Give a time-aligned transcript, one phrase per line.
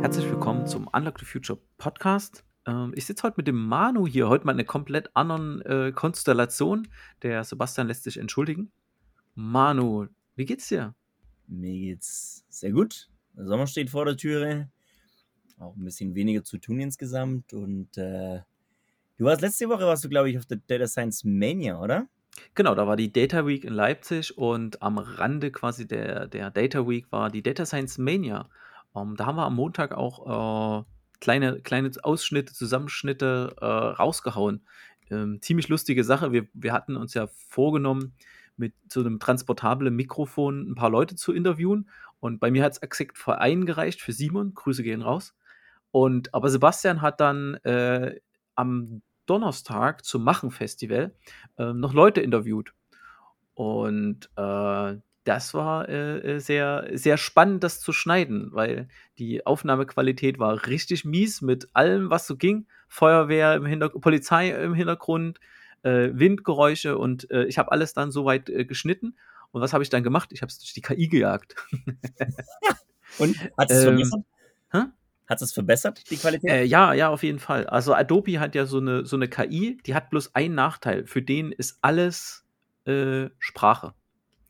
[0.00, 2.44] Herzlich willkommen zum Unlock the Future Podcast.
[2.68, 5.90] Ähm, ich sitze heute mit dem Manu hier, heute mal in einer komplett anderen äh,
[5.90, 6.86] Konstellation.
[7.22, 8.70] Der Sebastian lässt sich entschuldigen.
[9.34, 10.06] Manu,
[10.36, 10.94] wie geht's dir?
[11.48, 13.10] Mir geht's sehr gut.
[13.32, 14.70] Der Sommer steht vor der Türe.
[15.58, 17.52] Auch ein bisschen weniger zu tun insgesamt.
[17.52, 18.40] Und äh,
[19.16, 22.06] du warst letzte Woche, warst du, glaube ich, auf der Data Science Mania, oder?
[22.54, 26.88] Genau, da war die Data Week in Leipzig und am Rande quasi der, der Data
[26.88, 28.48] Week war die Data Science Mania.
[28.92, 30.84] Um, da haben wir am Montag auch äh,
[31.20, 34.64] kleine, kleine Ausschnitte, Zusammenschnitte äh, rausgehauen.
[35.10, 36.32] Ähm, ziemlich lustige Sache.
[36.32, 38.14] Wir, wir hatten uns ja vorgenommen,
[38.56, 41.88] mit so einem transportablen Mikrofon ein paar Leute zu interviewen.
[42.20, 44.54] Und bei mir hat es exakt für eingereicht, für Simon.
[44.54, 45.34] Grüße gehen raus.
[45.90, 48.20] Und aber Sebastian hat dann äh,
[48.54, 51.14] am Donnerstag zum Machen-Festival
[51.58, 52.72] äh, noch Leute interviewt.
[53.54, 60.38] Und äh, das war äh, äh, sehr, sehr spannend, das zu schneiden, weil die Aufnahmequalität
[60.38, 62.66] war richtig mies mit allem, was so ging.
[62.88, 65.40] Feuerwehr im Hintergrund, Polizei im Hintergrund,
[65.82, 69.16] äh, Windgeräusche und äh, ich habe alles dann soweit äh, geschnitten.
[69.50, 70.30] Und was habe ich dann gemacht?
[70.32, 71.54] Ich habe es durch die KI gejagt.
[73.18, 74.24] und hat es ähm?
[75.26, 76.50] Hat es verbessert, die Qualität?
[76.50, 77.66] Äh, ja, ja, auf jeden Fall.
[77.66, 81.06] Also Adobe hat ja so eine, so eine KI, die hat bloß einen Nachteil.
[81.06, 82.44] Für den ist alles
[82.84, 83.94] äh, Sprache.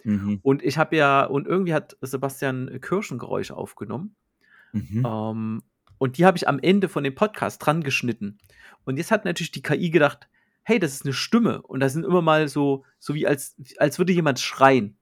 [0.03, 0.41] Mhm.
[0.43, 4.17] Und ich habe ja, und irgendwie hat Sebastian Kirschengeräusche aufgenommen.
[4.73, 5.07] Mhm.
[5.07, 5.63] Ähm,
[5.99, 8.39] und die habe ich am Ende von dem Podcast dran geschnitten.
[8.85, 10.29] Und jetzt hat natürlich die KI gedacht,
[10.65, 11.63] hey, das ist eine Stimme.
[11.63, 14.97] Und da sind immer mal so, so wie als, als würde jemand schreien.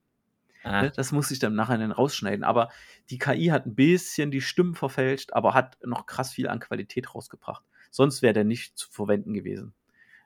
[0.64, 0.88] Ah.
[0.88, 2.44] Das muss ich dann nachher dann rausschneiden.
[2.44, 2.70] Aber
[3.10, 7.14] die KI hat ein bisschen die Stimmen verfälscht, aber hat noch krass viel an Qualität
[7.14, 7.64] rausgebracht.
[7.90, 9.74] Sonst wäre der nicht zu verwenden gewesen.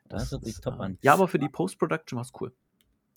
[0.08, 0.98] Das, das hört sich top an.
[1.02, 2.52] Ja, aber für die Post-Production war es cool.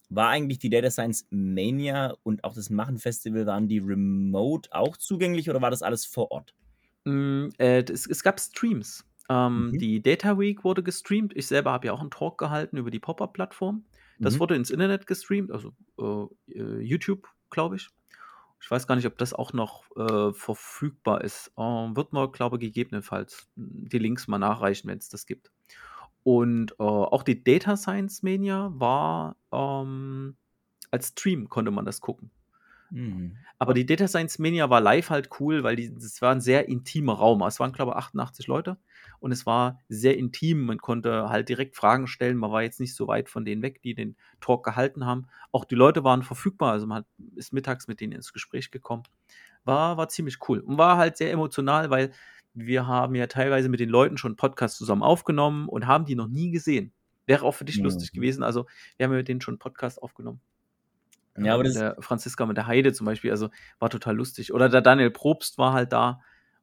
[0.10, 4.98] War eigentlich die Data Science Mania und auch das Machen Festival, waren die remote auch
[4.98, 6.56] zugänglich oder war das alles vor Ort?
[7.06, 9.06] Mm, äh, es, es, gab Streams.
[9.30, 9.78] Ähm, mhm.
[9.78, 11.36] Die Data Week wurde gestreamt.
[11.36, 13.86] Ich selber habe ja auch einen Talk gehalten über die Pop-Up-Plattform.
[14.20, 14.40] Das mhm.
[14.40, 17.90] wurde ins Internet gestreamt, also äh, äh YouTube, glaube ich.
[18.62, 21.52] Ich weiß gar nicht, ob das auch noch äh, verfügbar ist.
[21.58, 25.52] Äh, wird man, glaube ich, gegebenenfalls die Links mal nachreichen, wenn es das gibt.
[26.24, 30.36] Und äh, auch die Data Science Mania war ähm,
[30.92, 32.32] als Stream konnte man das gucken.
[32.92, 33.38] Mhm.
[33.58, 37.14] Aber die Data Science Mania war live halt cool, weil es war ein sehr intimer
[37.14, 37.42] Raum.
[37.42, 38.78] Es waren, glaube ich, 88 Leute
[39.20, 40.66] und es war sehr intim.
[40.66, 42.38] Man konnte halt direkt Fragen stellen.
[42.38, 45.28] Man war jetzt nicht so weit von denen weg, die den Talk gehalten haben.
[45.52, 46.72] Auch die Leute waren verfügbar.
[46.72, 47.06] Also man
[47.36, 49.04] ist mittags mit denen ins Gespräch gekommen.
[49.66, 52.12] War, war ziemlich cool und war halt sehr emotional, weil
[52.54, 56.28] wir haben ja teilweise mit den Leuten schon Podcasts zusammen aufgenommen und haben die noch
[56.28, 56.94] nie gesehen.
[57.26, 57.84] Wäre auch für dich mhm.
[57.84, 58.42] lustig gewesen.
[58.42, 58.66] Also,
[58.98, 60.42] wir haben ja mit denen schon Podcast aufgenommen.
[61.46, 64.54] Ja, aber mit das der Franziska mit der Heide zum Beispiel, also war total lustig.
[64.54, 66.22] Oder der Daniel Probst war halt da,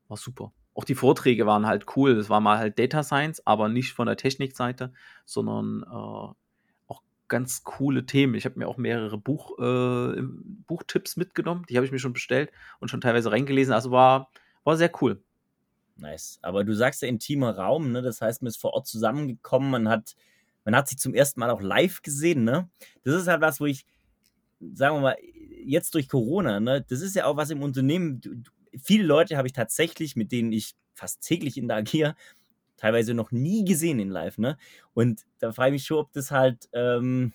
[0.09, 0.53] war super.
[0.75, 2.13] Auch die Vorträge waren halt cool.
[2.19, 4.93] Es war mal halt Data Science, aber nicht von der Technikseite,
[5.25, 5.91] sondern äh,
[6.89, 8.35] auch ganz coole Themen.
[8.35, 10.21] Ich habe mir auch mehrere Buch, äh,
[10.67, 13.73] Buchtipps mitgenommen, die habe ich mir schon bestellt und schon teilweise reingelesen.
[13.73, 14.31] Also war,
[14.65, 15.23] war sehr cool.
[15.97, 16.39] Nice.
[16.43, 18.03] Aber du sagst ja intimer Raum, ne?
[18.03, 20.15] Das heißt, man ist vor Ort zusammengekommen, man hat,
[20.65, 22.69] man hat sich zum ersten Mal auch live gesehen, ne?
[23.03, 23.87] Das ist halt was, wo ich,
[24.61, 25.17] sagen wir mal,
[25.65, 26.85] jetzt durch Corona, ne?
[26.89, 28.21] Das ist ja auch was im Unternehmen.
[28.21, 28.31] Du,
[28.83, 32.15] viele Leute habe ich tatsächlich, mit denen ich fast täglich interagiere,
[32.77, 34.57] teilweise noch nie gesehen in live, ne?
[34.95, 37.33] Und da frage ich mich schon, ob das halt, ähm,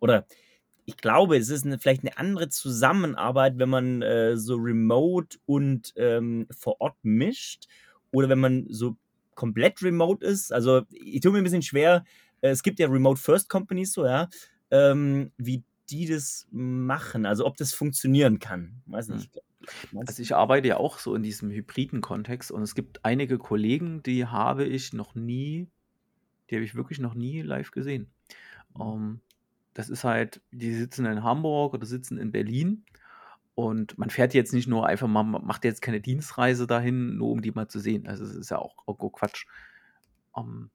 [0.00, 0.26] oder
[0.84, 5.92] ich glaube, es ist eine, vielleicht eine andere Zusammenarbeit, wenn man äh, so remote und
[5.96, 7.66] ähm, vor Ort mischt
[8.10, 8.96] oder wenn man so
[9.34, 10.52] komplett remote ist.
[10.52, 12.04] Also ich tue mir ein bisschen schwer.
[12.40, 14.28] Äh, es gibt ja Remote First Companies, so ja,
[14.70, 17.26] ähm, wie die das machen.
[17.26, 18.82] Also ob das funktionieren kann.
[18.86, 19.30] Weiß nicht.
[19.94, 24.02] Also ich arbeite ja auch so in diesem hybriden Kontext und es gibt einige Kollegen,
[24.02, 25.68] die habe ich noch nie,
[26.50, 28.10] die habe ich wirklich noch nie live gesehen.
[28.74, 28.92] Um, hm.
[28.92, 29.20] ähm,
[29.74, 32.84] das ist halt, die sitzen in Hamburg oder sitzen in Berlin
[33.54, 37.42] und man fährt jetzt nicht nur einfach mal, macht jetzt keine Dienstreise dahin, nur um
[37.42, 38.06] die mal zu sehen.
[38.06, 39.46] Also es ist ja auch, auch Quatsch.
[40.32, 40.70] Um, ähm,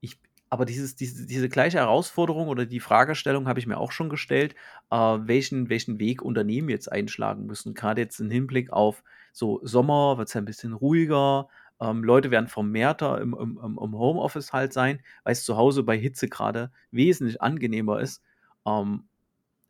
[0.00, 4.08] ich, aber dieses, diese, diese gleiche Herausforderung oder die Fragestellung habe ich mir auch schon
[4.08, 4.54] gestellt,
[4.90, 7.74] äh, welchen, welchen Weg Unternehmen jetzt einschlagen müssen.
[7.74, 9.02] Gerade jetzt im Hinblick auf
[9.32, 11.48] so Sommer wird es ja ein bisschen ruhiger.
[11.80, 15.98] Ähm, Leute werden vermehrter im, im, im Homeoffice halt sein, weil es zu Hause bei
[15.98, 18.22] Hitze gerade wesentlich angenehmer ist.
[18.66, 19.04] Ähm,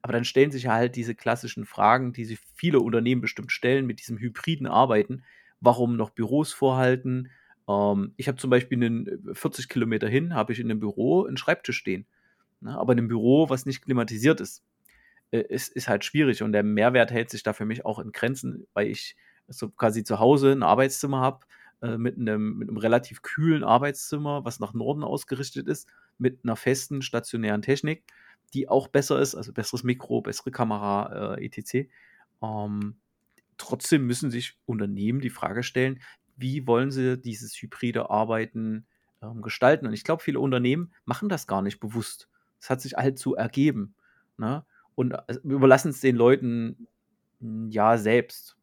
[0.02, 4.00] aber dann stellen sich halt diese klassischen Fragen, die sich viele Unternehmen bestimmt stellen mit
[4.00, 5.24] diesem hybriden Arbeiten.
[5.60, 7.30] Warum noch Büros vorhalten?
[7.68, 11.24] Ähm, ich habe zum Beispiel einen 40 äh, Kilometer hin, habe ich in einem Büro
[11.26, 12.06] einen Schreibtisch stehen.
[12.60, 12.76] Ne?
[12.78, 14.62] Aber in einem Büro, was nicht klimatisiert ist.
[15.30, 18.12] äh, ist, ist halt schwierig und der Mehrwert hält sich da für mich auch in
[18.12, 19.16] Grenzen, weil ich
[19.48, 21.46] so quasi zu Hause ein Arbeitszimmer habe
[21.82, 25.88] äh, mit, einem, mit einem relativ kühlen Arbeitszimmer, was nach Norden ausgerichtet ist,
[26.18, 28.04] mit einer festen stationären Technik,
[28.54, 31.88] die auch besser ist, also besseres Mikro, bessere Kamera, äh, etc.
[32.42, 32.96] Ähm,
[33.58, 36.00] trotzdem müssen sich Unternehmen die Frage stellen,
[36.38, 38.86] wie wollen sie dieses hybride Arbeiten
[39.22, 39.86] ähm, gestalten?
[39.86, 42.28] Und ich glaube, viele Unternehmen machen das gar nicht bewusst.
[42.60, 43.94] Es hat sich halt so ergeben.
[44.36, 44.64] Ne?
[44.94, 46.88] Und äh, überlassen es den Leuten
[47.40, 48.56] hm, ja selbst.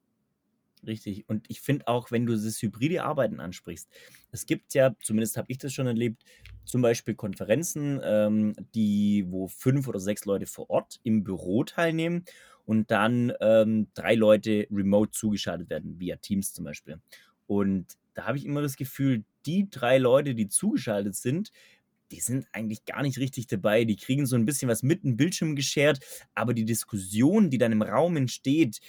[0.86, 1.28] Richtig.
[1.28, 3.90] Und ich finde auch, wenn du das hybride Arbeiten ansprichst,
[4.32, 6.24] es gibt ja, zumindest habe ich das schon erlebt,
[6.64, 12.26] zum Beispiel Konferenzen, ähm, die, wo fünf oder sechs Leute vor Ort im Büro teilnehmen
[12.66, 17.00] und dann ähm, drei Leute remote zugeschaltet werden, via Teams zum Beispiel.
[17.48, 21.52] Und da habe ich immer das Gefühl, die drei Leute, die zugeschaltet sind,
[22.12, 23.84] die sind eigentlich gar nicht richtig dabei.
[23.86, 26.00] Die kriegen so ein bisschen was mit dem Bildschirm geschert,
[26.34, 28.80] aber die Diskussion, die dann im Raum entsteht,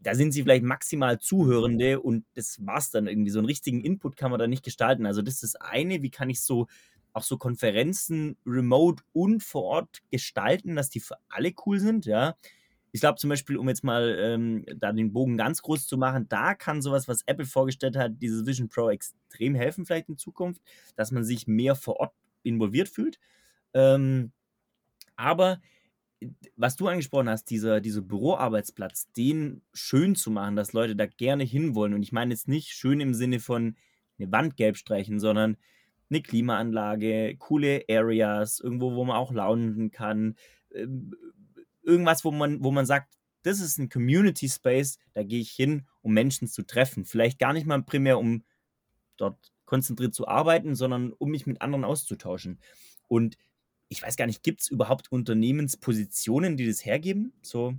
[0.00, 3.30] da sind sie vielleicht maximal Zuhörende und das war's dann irgendwie.
[3.30, 5.06] So einen richtigen Input kann man da nicht gestalten.
[5.06, 6.66] Also das ist das eine, wie kann ich so
[7.12, 12.36] auch so Konferenzen remote und vor Ort gestalten, dass die für alle cool sind, ja.
[12.92, 16.28] Ich glaube zum Beispiel, um jetzt mal ähm, da den Bogen ganz groß zu machen,
[16.28, 20.62] da kann sowas, was Apple vorgestellt hat, dieses Vision Pro extrem helfen, vielleicht in Zukunft,
[20.96, 23.18] dass man sich mehr vor Ort involviert fühlt.
[23.74, 24.32] Ähm,
[25.16, 25.60] aber
[26.56, 31.44] was du angesprochen hast, dieser, dieser Büroarbeitsplatz, den schön zu machen, dass Leute da gerne
[31.44, 31.94] hinwollen.
[31.94, 33.76] Und ich meine jetzt nicht schön im Sinne von
[34.18, 35.56] eine Wand gelb streichen, sondern
[36.10, 40.34] eine Klimaanlage, coole Areas, irgendwo, wo man auch launen kann.
[41.88, 45.86] Irgendwas, wo man, wo man sagt, das ist ein Community Space, da gehe ich hin,
[46.02, 47.04] um Menschen zu treffen.
[47.04, 48.44] Vielleicht gar nicht mal primär, um
[49.16, 52.60] dort konzentriert zu arbeiten, sondern um mich mit anderen auszutauschen.
[53.06, 53.36] Und
[53.88, 57.74] ich weiß gar nicht, gibt es überhaupt Unternehmenspositionen, die das hergeben, so,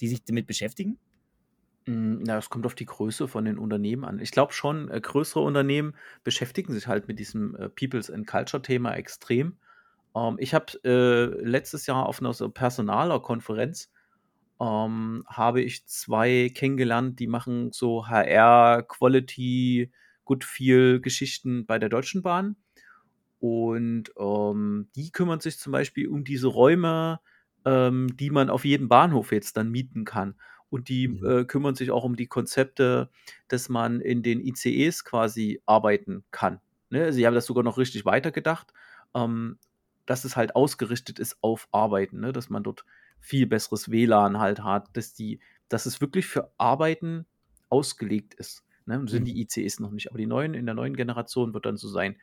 [0.00, 0.98] die sich damit beschäftigen?
[1.86, 4.20] Hm, na, es kommt auf die Größe von den Unternehmen an.
[4.20, 8.62] Ich glaube schon, äh, größere Unternehmen beschäftigen sich halt mit diesem äh, Peoples and Culture
[8.62, 9.56] Thema extrem.
[10.14, 13.90] Ähm, ich habe äh, letztes Jahr auf einer so personaler Konferenz
[14.62, 19.90] ähm, habe ich zwei kennengelernt, die machen so HR, Quality,
[20.24, 22.56] Good Feel Geschichten bei der Deutschen Bahn.
[23.40, 27.18] Und ähm, die kümmern sich zum Beispiel um diese Räume,
[27.64, 30.36] ähm, die man auf jedem Bahnhof jetzt dann mieten kann.
[30.70, 31.26] Und die mhm.
[31.26, 33.10] äh, kümmern sich auch um die Konzepte,
[33.48, 36.60] dass man in den ICEs quasi arbeiten kann.
[36.88, 37.12] Ne?
[37.12, 38.72] Sie haben das sogar noch richtig weitergedacht,
[39.12, 39.58] ähm,
[40.06, 42.32] dass es halt ausgerichtet ist auf Arbeiten, ne?
[42.32, 42.84] dass man dort
[43.20, 47.26] viel besseres WLAN halt hat, dass die, dass es wirklich für Arbeiten
[47.68, 48.64] ausgelegt ist.
[48.86, 48.98] Ne?
[48.98, 49.26] Und sind mhm.
[49.26, 52.16] die ICEs noch nicht, aber die neuen, in der neuen Generation wird dann so sein.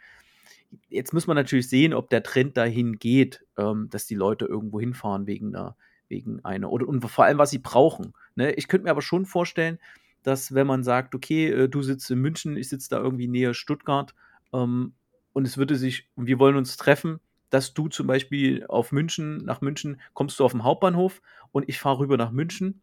[0.90, 4.80] Jetzt muss man natürlich sehen, ob der Trend dahin geht, ähm, dass die Leute irgendwo
[4.80, 5.76] hinfahren wegen einer,
[6.10, 8.14] wegen einer, oder und vor allem, was sie brauchen.
[8.36, 8.52] Ne?
[8.54, 9.80] Ich könnte mir aber schon vorstellen,
[10.24, 13.54] dass wenn man sagt, okay, äh, du sitzt in München, ich sitze da irgendwie näher
[13.54, 14.14] Stuttgart,
[14.52, 14.94] ähm,
[15.32, 19.62] und es würde sich, wir wollen uns treffen, dass du zum Beispiel auf München, nach
[19.62, 22.82] München kommst du auf dem Hauptbahnhof und ich fahre rüber nach München,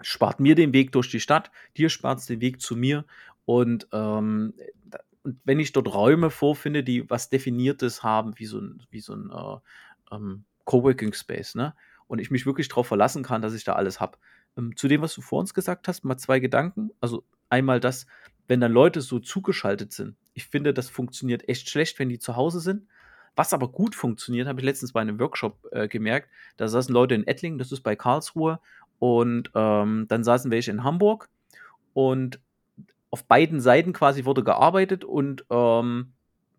[0.00, 3.04] spart mir den Weg durch die Stadt, dir spart es den Weg zu mir
[3.44, 4.54] und ähm,
[5.22, 9.14] und wenn ich dort Räume vorfinde, die was Definiertes haben, wie so ein, wie so
[9.14, 11.74] ein äh, ähm, Coworking Space, ne?
[12.08, 14.18] Und ich mich wirklich darauf verlassen kann, dass ich da alles habe.
[14.56, 16.90] Ähm, zu dem, was du vor uns gesagt hast, mal zwei Gedanken.
[17.00, 18.06] Also einmal das,
[18.48, 20.16] wenn dann Leute so zugeschaltet sind.
[20.34, 22.86] Ich finde, das funktioniert echt schlecht, wenn die zu Hause sind.
[23.34, 26.28] Was aber gut funktioniert, habe ich letztens bei einem Workshop äh, gemerkt.
[26.56, 28.60] Da saßen Leute in Ettlingen, das ist bei Karlsruhe,
[28.98, 31.28] und ähm, dann saßen welche in Hamburg.
[31.94, 32.40] Und
[33.10, 36.12] auf beiden Seiten quasi wurde gearbeitet und ähm,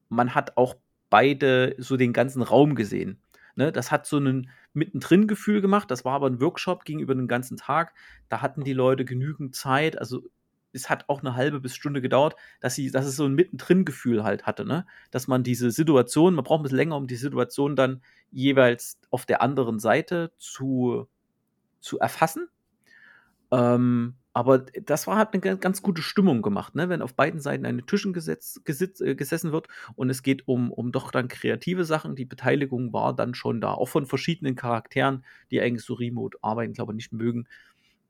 [0.09, 0.75] man hat auch
[1.09, 3.17] beide so den ganzen Raum gesehen.
[3.55, 5.91] Ne, das hat so ein mittendrin Gefühl gemacht.
[5.91, 7.93] Das war aber ein Workshop gegenüber den ganzen Tag.
[8.29, 9.97] Da hatten die Leute genügend Zeit.
[9.97, 10.23] Also
[10.73, 13.85] es hat auch eine halbe bis Stunde gedauert, dass sie, dass es so ein mittendrin
[13.85, 14.85] Gefühl halt hatte, ne?
[15.11, 18.01] Dass man diese Situation, man braucht ein bisschen länger, um die Situation dann
[18.31, 21.07] jeweils auf der anderen Seite zu,
[21.79, 22.49] zu erfassen.
[23.51, 26.89] Ähm, aber das war halt eine ganz gute Stimmung gemacht, ne?
[26.89, 31.11] wenn auf beiden Seiten den Tischen äh, gesessen wird und es geht um, um doch
[31.11, 32.15] dann kreative Sachen.
[32.15, 36.73] Die Beteiligung war dann schon da, auch von verschiedenen Charakteren, die eigentlich so remote arbeiten,
[36.73, 37.47] glaube ich, nicht mögen.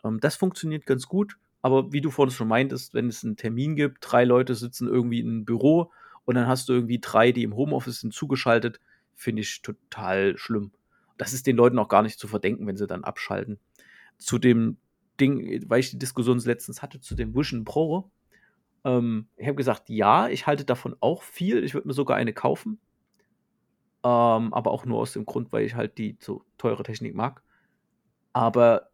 [0.05, 3.77] Ähm, das funktioniert ganz gut, aber wie du vorhin schon meintest, wenn es einen Termin
[3.77, 5.91] gibt, drei Leute sitzen irgendwie in einem Büro
[6.25, 8.81] und dann hast du irgendwie drei, die im Homeoffice sind, zugeschaltet,
[9.15, 10.71] finde ich total schlimm.
[11.17, 13.59] Das ist den Leuten auch gar nicht zu verdenken, wenn sie dann abschalten.
[14.17, 14.75] Zu dem
[15.21, 18.11] Ding, weil ich die Diskussion letztens hatte zu dem Vision Pro.
[18.83, 21.63] Ähm, ich habe gesagt, ja, ich halte davon auch viel.
[21.63, 22.77] Ich würde mir sogar eine kaufen.
[24.03, 27.41] Ähm, aber auch nur aus dem Grund, weil ich halt die so teure Technik mag.
[28.33, 28.89] Aber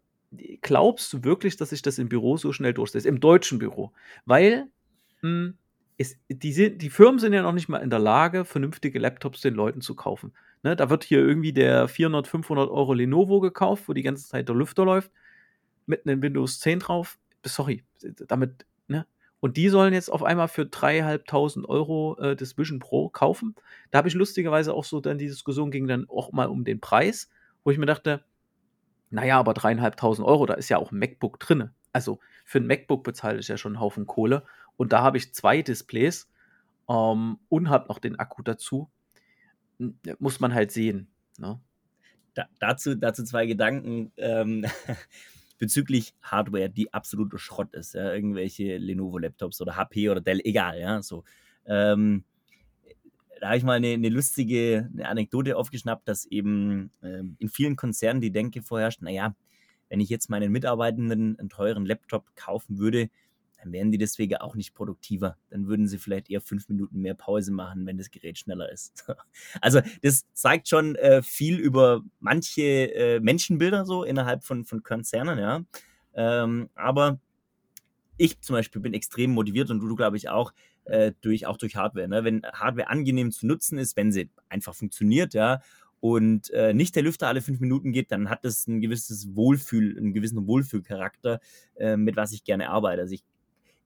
[0.62, 3.06] glaubst du wirklich, dass sich das im Büro so schnell durchsetzt?
[3.06, 3.92] Im deutschen Büro?
[4.26, 4.68] Weil
[5.22, 5.58] mh, hm,
[5.98, 9.54] es, die, die Firmen sind ja noch nicht mal in der Lage, vernünftige Laptops den
[9.54, 10.34] Leuten zu kaufen.
[10.64, 14.48] Ne, da wird hier irgendwie der 400, 500 Euro Lenovo gekauft, wo die ganze Zeit
[14.48, 15.12] der Lüfter läuft,
[15.86, 17.18] mit einem Windows 10 drauf.
[17.46, 17.84] Sorry,
[18.28, 19.06] damit, ne?
[19.42, 23.56] Und die sollen jetzt auf einmal für 3.500 Euro äh, das Vision Pro kaufen.
[23.92, 26.82] Da habe ich lustigerweise auch so dann die Diskussion ging dann auch mal um den
[26.82, 27.30] Preis,
[27.64, 28.24] wo ich mir dachte,
[29.10, 31.72] naja, aber 3.500 Euro, da ist ja auch ein MacBook drin.
[31.94, 34.44] Also für ein MacBook bezahle ich ja schon einen Haufen Kohle.
[34.78, 36.30] Und da habe ich zwei Displays
[36.88, 38.90] ähm, und habe noch den Akku dazu
[40.20, 41.08] muss man halt sehen.
[41.38, 41.60] Ne?
[42.34, 44.66] Da, dazu, dazu zwei Gedanken ähm,
[45.58, 47.94] bezüglich Hardware, die absoluter Schrott ist.
[47.94, 48.14] Ja?
[48.14, 50.80] Irgendwelche Lenovo-Laptops oder HP oder Dell, egal.
[50.80, 51.02] Ja?
[51.02, 51.24] So,
[51.66, 52.24] ähm,
[53.40, 57.76] da habe ich mal eine, eine, lustige eine Anekdote aufgeschnappt, dass eben ähm, in vielen
[57.76, 59.36] Konzernen die Denke vorherrscht, naja,
[59.90, 63.10] wenn ich jetzt meinen Mitarbeitenden einen teuren Laptop kaufen würde,
[63.62, 65.38] dann wären die deswegen auch nicht produktiver.
[65.50, 69.06] Dann würden sie vielleicht eher fünf Minuten mehr Pause machen, wenn das Gerät schneller ist.
[69.62, 72.62] also das zeigt schon äh, viel über manche
[72.94, 75.64] äh, Menschenbilder so innerhalb von, von Konzernen, ja.
[76.14, 77.20] Ähm, aber
[78.18, 80.54] ich zum Beispiel bin extrem motiviert und du, glaube ich, auch,
[80.86, 82.08] äh, durch, auch durch Hardware.
[82.08, 82.24] Ne?
[82.24, 85.62] Wenn Hardware angenehm zu nutzen ist, wenn sie einfach funktioniert, ja,
[86.02, 89.98] und äh, nicht der Lüfter alle fünf Minuten geht, dann hat das ein gewisses Wohlfühl,
[89.98, 91.42] einen gewissen Wohlfühlcharakter,
[91.76, 93.02] äh, mit was ich gerne arbeite.
[93.02, 93.24] Also ich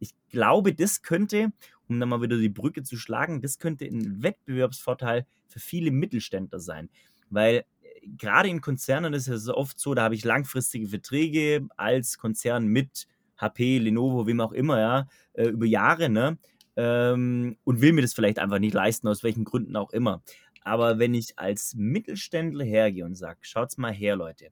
[0.04, 1.54] ich glaube, das könnte,
[1.88, 6.60] um dann mal wieder die Brücke zu schlagen, das könnte ein Wettbewerbsvorteil für viele Mittelständler
[6.60, 6.90] sein.
[7.30, 12.18] Weil äh, gerade in Konzernen ist es oft so, da habe ich langfristige Verträge als
[12.18, 13.08] Konzern mit
[13.38, 16.38] HP, Lenovo, wem auch immer, ja, äh, über Jahre, ne?
[16.76, 20.24] Ähm, und will mir das vielleicht einfach nicht leisten, aus welchen Gründen auch immer.
[20.64, 24.50] Aber wenn ich als Mittelständler hergehe und sage, schaut's mal her, Leute,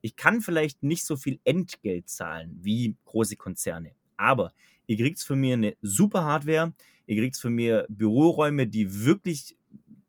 [0.00, 4.52] ich kann vielleicht nicht so viel Entgelt zahlen wie große Konzerne, aber
[4.86, 6.72] Ihr kriegt von mir eine super Hardware.
[7.06, 9.56] Ihr kriegt von mir Büroräume, die wirklich,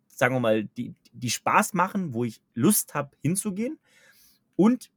[0.08, 3.79] sagen wir mal, die, die Spaß machen, wo ich Lust habe hinzugehen.
[4.55, 4.91] Und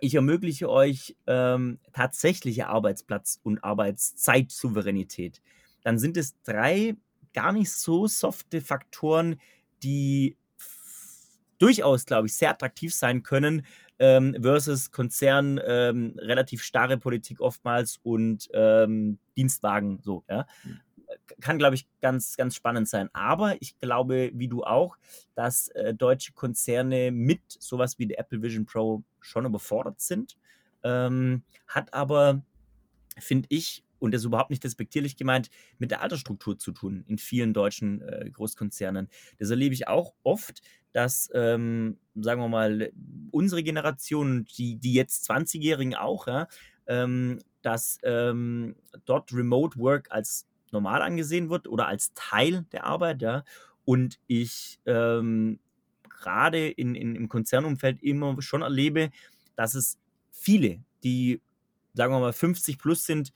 [0.00, 5.42] ich ermögliche euch ähm, tatsächliche Arbeitsplatz- und Arbeitszeit-Souveränität.
[5.82, 6.96] Dann sind es drei
[7.34, 9.40] gar nicht so softe Faktoren,
[9.82, 10.36] die
[11.58, 13.66] durchaus, glaube ich, sehr attraktiv sein können,
[13.98, 20.46] ähm, versus Konzern, ähm, relativ starre Politik oftmals und ähm, Dienstwagen so, ja.
[20.64, 20.80] Mhm.
[21.40, 23.08] Kann, glaube ich, ganz, ganz spannend sein.
[23.14, 24.96] Aber ich glaube, wie du auch,
[25.34, 30.36] dass äh, deutsche Konzerne mit sowas wie der Apple Vision Pro schon überfordert sind.
[30.82, 32.42] Ähm, hat aber,
[33.18, 37.18] finde ich, und das ist überhaupt nicht respektierlich gemeint, mit der Altersstruktur zu tun in
[37.18, 39.08] vielen deutschen äh, Großkonzernen.
[39.38, 40.62] Das erlebe ich auch oft,
[40.92, 42.92] dass, ähm, sagen wir mal,
[43.30, 46.48] unsere Generation, die, die jetzt 20-Jährigen auch, ja,
[46.86, 53.22] ähm, dass ähm, dort Remote Work als normal angesehen wird oder als Teil der Arbeit,
[53.22, 53.44] ja.
[53.84, 55.60] Und ich ähm,
[56.08, 59.10] gerade in, in, im Konzernumfeld immer schon erlebe,
[59.56, 59.98] dass es
[60.30, 61.40] viele, die,
[61.94, 63.32] sagen wir mal, 50 plus sind,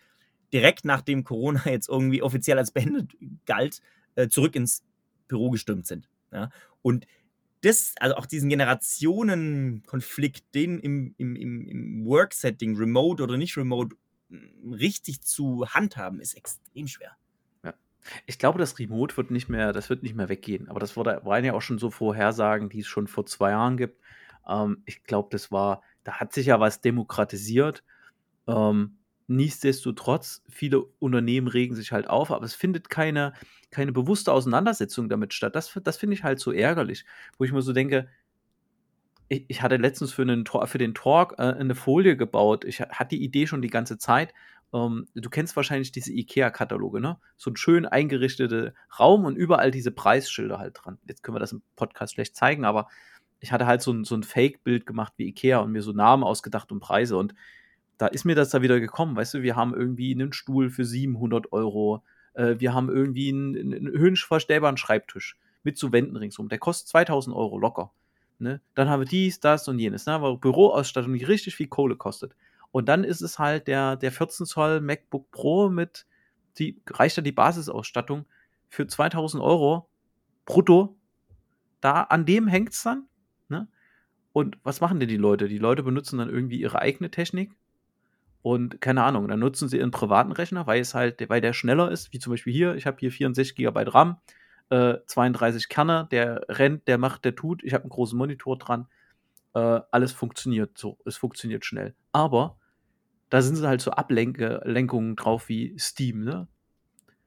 [0.53, 3.17] direkt nachdem Corona jetzt irgendwie offiziell als beendet
[3.47, 3.81] galt,
[4.15, 4.85] äh, zurück ins
[5.29, 6.09] Büro gestürmt sind.
[6.31, 6.51] Ja?
[6.83, 7.07] Und
[7.63, 13.97] das, also auch diesen Generationenkonflikt, den im, im, im, im Work-Setting, remote oder nicht remote,
[14.29, 17.13] mm, richtig zu handhaben, ist extrem schwer.
[17.63, 17.75] Ja.
[18.27, 20.69] Ich glaube, das Remote wird nicht mehr, das wird nicht mehr weggehen.
[20.69, 24.01] Aber das waren ja auch schon so Vorhersagen, die es schon vor zwei Jahren gibt.
[24.49, 27.85] Ähm, ich glaube, das war, da hat sich ja was demokratisiert.
[28.49, 28.99] Ähm,
[29.33, 33.33] Nichtsdestotrotz, viele Unternehmen regen sich halt auf, aber es findet keine,
[33.71, 35.57] keine bewusste Auseinandersetzung damit statt.
[35.57, 37.05] Das, das finde ich halt so ärgerlich,
[37.39, 38.09] wo ich mir so denke,
[39.29, 42.65] ich, ich hatte letztens für, einen, für den Talk äh, eine Folie gebaut.
[42.65, 44.35] Ich hatte die Idee schon die ganze Zeit.
[44.75, 47.19] Ähm, du kennst wahrscheinlich diese IKEA-Kataloge, ne?
[47.37, 50.99] So ein schön eingerichteter Raum und überall diese Preisschilder halt dran.
[51.09, 52.89] Jetzt können wir das im Podcast schlecht zeigen, aber
[53.41, 56.23] ich hatte halt so ein, so ein Fake-Bild gemacht wie IKEA und mir so Namen
[56.23, 57.35] ausgedacht und Preise und
[58.03, 60.85] da ist mir das da wieder gekommen, weißt du, wir haben irgendwie einen Stuhl für
[60.85, 62.03] 700 Euro,
[62.35, 67.37] äh, wir haben irgendwie einen, einen höhenverstellbaren Schreibtisch mit so Wänden ringsum, der kostet 2000
[67.37, 67.93] Euro locker.
[68.41, 68.61] Ne?
[68.75, 70.21] Dann haben wir dies, das und jenes, ne?
[70.21, 72.35] weil Büroausstattung, die richtig viel Kohle kostet.
[72.73, 76.05] Und dann ist es halt der, der 14 Zoll MacBook Pro mit,
[76.59, 78.27] die reicht ja die Basisausstattung
[78.69, 79.89] für 2000 Euro
[80.45, 80.97] brutto.
[81.81, 83.07] Da, an dem hängt es dann.
[83.49, 83.69] Ne?
[84.33, 85.47] Und was machen denn die Leute?
[85.47, 87.53] Die Leute benutzen dann irgendwie ihre eigene Technik,
[88.43, 91.91] und keine Ahnung, dann nutzen sie ihren privaten Rechner, weil es halt, weil der schneller
[91.91, 94.19] ist, wie zum Beispiel hier, ich habe hier 64 GB RAM,
[94.71, 98.89] äh, 32 Kerne, der rennt, der macht, der tut, ich habe einen großen Monitor dran.
[99.55, 101.95] äh, alles funktioniert so, es funktioniert schnell.
[102.13, 102.59] Aber
[103.31, 106.49] da sind halt so Ablenkungen drauf wie Steam, ne?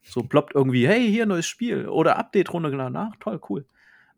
[0.03, 2.95] So ploppt irgendwie, hey, hier neues Spiel oder Update runtergeladen.
[2.95, 3.65] Ach, toll, cool.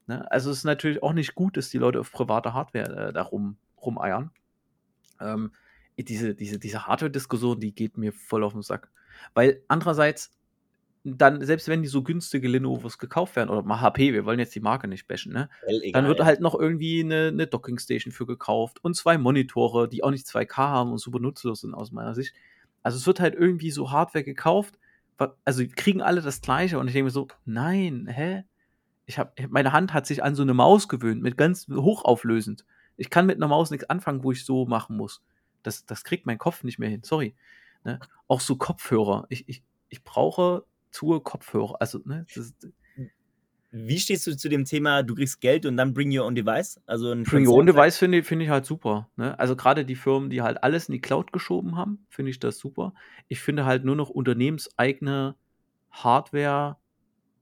[0.06, 0.30] Ne?
[0.32, 3.22] Also es ist natürlich auch nicht gut, dass die Leute auf private Hardware äh, da
[3.22, 4.32] rum, rumeiern.
[5.22, 5.52] Ähm,
[5.98, 8.90] diese, diese, diese Hardware-Diskussion, die geht mir voll auf den Sack.
[9.34, 10.32] Weil andererseits,
[11.04, 14.54] dann, selbst wenn die so günstige Lenovos gekauft werden, oder mal HP, wir wollen jetzt
[14.56, 15.50] die Marke nicht bashen, ne?
[15.68, 20.04] Egal, dann wird halt noch irgendwie eine, eine Dockingstation für gekauft und zwei Monitore, die
[20.04, 22.34] auch nicht 2K haben und super nutzlos sind aus meiner Sicht.
[22.84, 24.78] Also es wird halt irgendwie so Hardware gekauft,
[25.46, 28.44] also kriegen alle das gleiche und ich denke mir so, nein, hä?
[29.06, 32.66] Ich hab, meine Hand hat sich an so eine Maus gewöhnt, mit ganz hochauflösend.
[32.98, 35.22] Ich kann mit einer Maus nichts anfangen, wo ich so machen muss.
[35.64, 37.36] Das, das kriegt mein Kopf nicht mehr hin, sorry.
[37.84, 38.00] Ne?
[38.28, 39.26] Auch so Kopfhörer.
[39.30, 41.76] Ich, ich, ich brauche zu Kopfhörer.
[41.80, 42.54] Also, ne, das,
[43.72, 46.80] Wie stehst du zu dem Thema, du kriegst Geld und dann bring your own device?
[46.86, 49.10] Also ein Bring Your Own Device finde ich, finde ich halt super.
[49.18, 49.38] Ne?
[49.40, 52.58] Also gerade die Firmen, die halt alles in die Cloud geschoben haben, finde ich das
[52.58, 52.94] super.
[53.28, 55.36] Ich finde halt nur noch unternehmenseigene
[55.92, 56.78] Hardware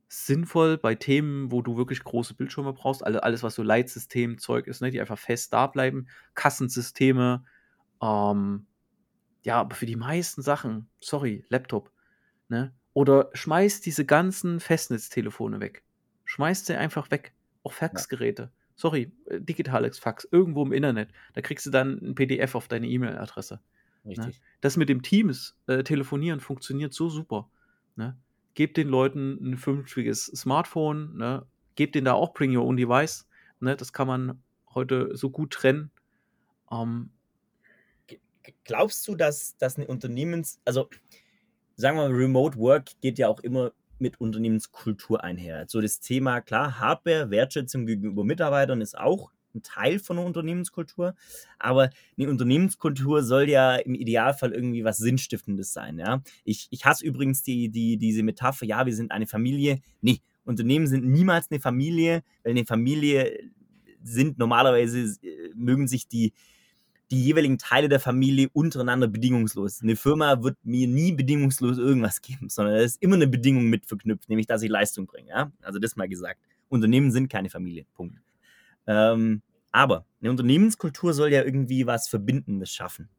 [0.08, 3.06] sinnvoll bei Themen, wo du wirklich große Bildschirme brauchst.
[3.06, 4.92] Alle, alles, was so Leitsystem-Zeug ist, ne?
[4.92, 6.08] die einfach fest da bleiben.
[6.34, 7.44] Kassensysteme.
[8.02, 8.66] Ähm,
[9.44, 11.92] ja, aber für die meisten Sachen, sorry, Laptop.
[12.50, 12.74] Ne?
[12.94, 15.84] Oder schmeiß diese ganzen Festnetztelefone weg.
[16.25, 17.34] Schmeiß sie einfach weg.
[17.64, 18.52] Auch Faxgeräte.
[18.75, 21.10] Sorry, äh, digitales Fax, irgendwo im Internet.
[21.34, 23.60] Da kriegst du dann ein PDF auf deine E-Mail-Adresse.
[24.06, 24.42] Richtig.
[24.62, 27.50] Das mit dem Teams äh, telefonieren funktioniert so super.
[27.96, 28.18] Ne?
[28.54, 31.46] Gebt den Leuten ein vernünftiges Smartphone, ne?
[31.75, 33.28] gebt denen da auch Bring Your Own Device.
[33.60, 33.75] Ne?
[33.75, 35.92] Das kann man heute so gut trennen.
[36.72, 37.12] Ähm,
[38.64, 40.90] Glaubst du, dass, dass eine Unternehmens-, also
[41.75, 45.66] sagen wir mal, Remote Work geht ja auch immer mit Unternehmenskultur einher.
[45.68, 51.16] So das Thema, klar, Hardware, Wertschätzung gegenüber Mitarbeitern ist auch ein Teil von einer Unternehmenskultur,
[51.60, 55.98] aber eine Unternehmenskultur soll ja im Idealfall irgendwie was Sinnstiftendes sein.
[55.98, 56.22] Ja?
[56.44, 59.79] Ich, ich hasse übrigens die, die, diese Metapher, ja, wir sind eine Familie.
[60.01, 63.40] Nee, Unternehmen sind niemals eine Familie, weil eine Familie
[64.03, 66.34] sind normalerweise, äh, mögen sich die,
[67.11, 69.81] die jeweiligen Teile der Familie untereinander bedingungslos.
[69.81, 73.85] Eine Firma wird mir nie bedingungslos irgendwas geben, sondern da ist immer eine Bedingung mit
[73.85, 75.29] verknüpft, nämlich dass ich Leistung bringe.
[75.29, 75.51] Ja?
[75.61, 76.41] Also das mal gesagt.
[76.70, 77.85] Unternehmen sind keine Familie.
[77.94, 78.20] Punkt.
[78.87, 79.41] Ähm,
[79.72, 83.09] aber eine Unternehmenskultur soll ja irgendwie was Verbindendes schaffen.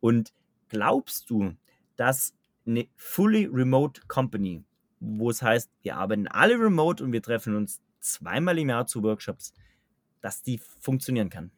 [0.00, 0.32] Und
[0.68, 1.54] glaubst du,
[1.96, 2.34] dass
[2.66, 4.64] eine fully remote Company,
[5.00, 9.02] wo es heißt, wir arbeiten alle remote und wir treffen uns zweimal im Jahr zu
[9.02, 9.52] Workshops,
[10.20, 11.50] dass die funktionieren kann?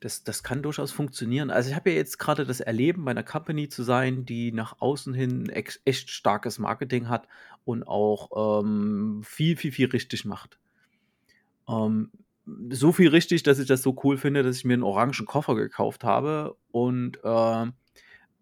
[0.00, 1.50] Das, das kann durchaus funktionieren.
[1.50, 4.80] Also ich habe ja jetzt gerade das Erleben, bei einer Company zu sein, die nach
[4.80, 7.26] außen hin echt starkes Marketing hat
[7.64, 10.58] und auch ähm, viel, viel, viel richtig macht.
[11.68, 12.10] Ähm,
[12.70, 15.54] so viel richtig, dass ich das so cool finde, dass ich mir einen orangen Koffer
[15.54, 17.72] gekauft habe und ähm,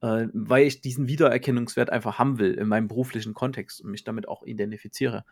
[0.02, 4.28] äh, weil ich diesen Wiedererkennungswert einfach haben will in meinem beruflichen Kontext und mich damit
[4.28, 5.24] auch identifiziere.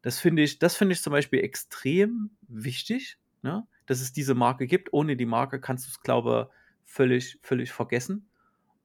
[0.00, 3.66] Das finde ich, das finde ich zum Beispiel extrem wichtig, ne?
[3.92, 4.92] Dass es diese Marke gibt.
[4.92, 8.26] Ohne die Marke kannst du es, glaube ich, völlig, völlig vergessen.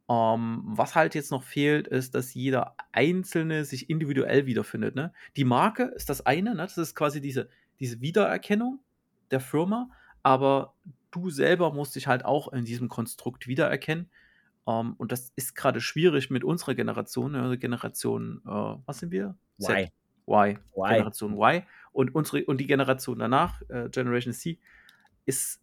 [0.10, 4.96] Ähm, was halt jetzt noch fehlt, ist, dass jeder Einzelne sich individuell wiederfindet.
[4.96, 5.14] Ne?
[5.36, 6.64] Die Marke ist das eine, ne?
[6.64, 8.80] das ist quasi diese, diese Wiedererkennung
[9.32, 9.90] der Firma,
[10.24, 10.74] aber
[11.12, 14.10] du selber musst dich halt auch in diesem Konstrukt wiedererkennen.
[14.68, 17.58] Ähm, und das ist gerade schwierig mit unserer Generation, ne?
[17.58, 18.50] Generation, äh,
[18.86, 19.36] was sind wir?
[19.58, 19.90] Why?
[20.28, 20.94] Y, Why?
[20.94, 21.64] Generation Y.
[21.92, 24.60] Und, unsere, und die Generation danach, äh, Generation C,
[25.28, 25.62] ist,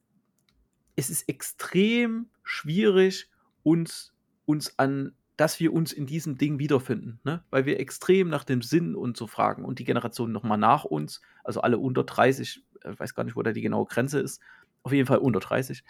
[0.94, 3.28] es ist extrem schwierig,
[3.64, 4.14] uns,
[4.46, 7.42] uns an, dass wir uns in diesem Ding wiederfinden, ne?
[7.50, 9.64] weil wir extrem nach dem Sinn und so fragen.
[9.64, 13.34] Und die Generation nochmal nach uns, also alle unter 30, ich äh, weiß gar nicht,
[13.34, 14.40] wo da die genaue Grenze ist,
[14.84, 15.82] auf jeden Fall unter 30,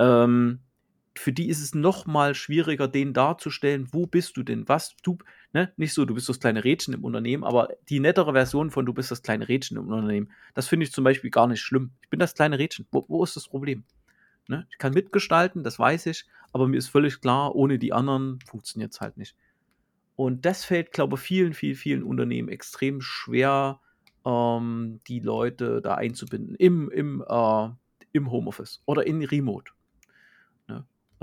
[0.00, 0.60] ähm,
[1.16, 5.18] für die ist es noch mal schwieriger, denen darzustellen, wo bist du denn, was du,
[5.52, 8.84] ne, nicht so, du bist das kleine Rädchen im Unternehmen, aber die nettere Version von
[8.84, 11.92] du bist das kleine Rädchen im Unternehmen, das finde ich zum Beispiel gar nicht schlimm.
[12.02, 12.86] Ich bin das kleine Rädchen.
[12.90, 13.84] Wo, wo ist das Problem?
[14.48, 14.66] Ne?
[14.70, 18.92] Ich kann mitgestalten, das weiß ich, aber mir ist völlig klar, ohne die anderen funktioniert
[18.92, 19.36] es halt nicht.
[20.16, 23.80] Und das fällt, glaube ich, vielen, vielen, vielen Unternehmen extrem schwer,
[24.24, 27.68] ähm, die Leute da einzubinden im, im, äh,
[28.12, 29.73] im Homeoffice oder in Remote.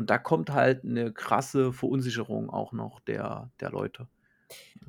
[0.02, 4.08] Und da kommt halt eine krasse Verunsicherung auch noch der, der Leute.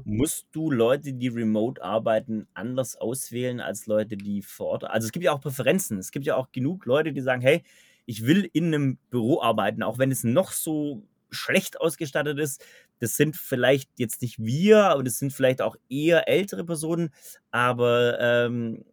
[0.04, 4.84] Musst du Leute, die remote arbeiten, anders auswählen als Leute, die vor Ort?
[4.84, 5.98] Also es gibt ja auch Präferenzen.
[5.98, 7.62] Es gibt ja auch genug Leute, die sagen, hey,
[8.06, 12.64] ich will in einem Büro arbeiten, auch wenn es noch so schlecht ausgestattet ist.
[12.98, 17.10] Das sind vielleicht jetzt nicht wir, aber das sind vielleicht auch eher ältere Personen.
[17.50, 18.86] Aber ähm,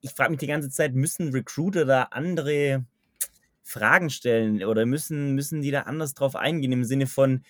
[0.00, 2.86] ich frage mich die ganze Zeit, müssen Recruiter da andere
[3.66, 7.42] Fragen stellen oder müssen, müssen die da anders drauf eingehen im Sinne von,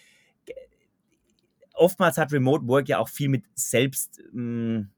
[1.75, 4.89] oftmals hat Remote Work ja auch viel mit Selbst, mh, hm,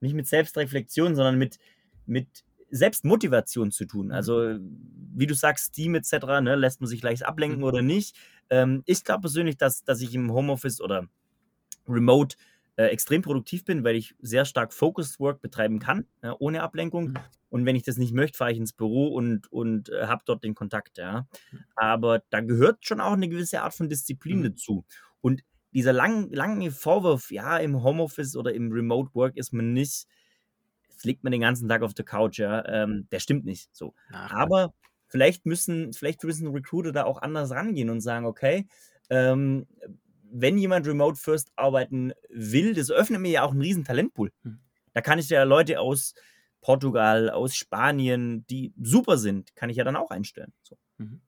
[0.00, 1.58] nicht mit Selbstreflexion, sondern mit,
[2.04, 4.06] mit Selbstmotivation zu tun.
[4.06, 4.12] Mhm.
[4.12, 4.58] Also,
[5.14, 7.64] wie du sagst, Steam etc., ne, lässt man sich leicht ablenken mhm.
[7.64, 8.16] oder nicht.
[8.50, 11.08] Ähm, ich glaube persönlich, dass, dass ich im Homeoffice oder
[11.88, 12.36] Remote
[12.74, 17.10] äh, extrem produktiv bin, weil ich sehr stark Focused Work betreiben kann, ja, ohne Ablenkung.
[17.10, 17.18] Mhm.
[17.56, 20.44] Und wenn ich das nicht möchte, fahre ich ins Büro und, und äh, habe dort
[20.44, 20.98] den Kontakt.
[20.98, 21.26] Ja.
[21.50, 21.64] Mhm.
[21.74, 24.44] Aber da gehört schon auch eine gewisse Art von Disziplin mhm.
[24.44, 24.84] dazu.
[25.22, 25.42] Und
[25.72, 30.06] dieser lang, lange Vorwurf, ja, im Homeoffice oder im Remote Work ist man nicht,
[30.90, 33.94] jetzt liegt man den ganzen Tag auf der Couch, ja, ähm, der stimmt nicht so.
[34.12, 34.74] Ach, Aber
[35.08, 38.68] vielleicht müssen, vielleicht müssen Recruiter da auch anders rangehen und sagen, okay,
[39.08, 39.66] ähm,
[40.30, 44.30] wenn jemand remote first arbeiten will, das öffnet mir ja auch einen riesen Talentpool.
[44.42, 44.58] Hm.
[44.92, 46.14] Da kann ich ja Leute aus
[46.66, 50.52] Portugal, aus Spanien, die super sind, kann ich ja dann auch einstellen.
[50.64, 50.76] So.
[50.98, 51.20] Mhm.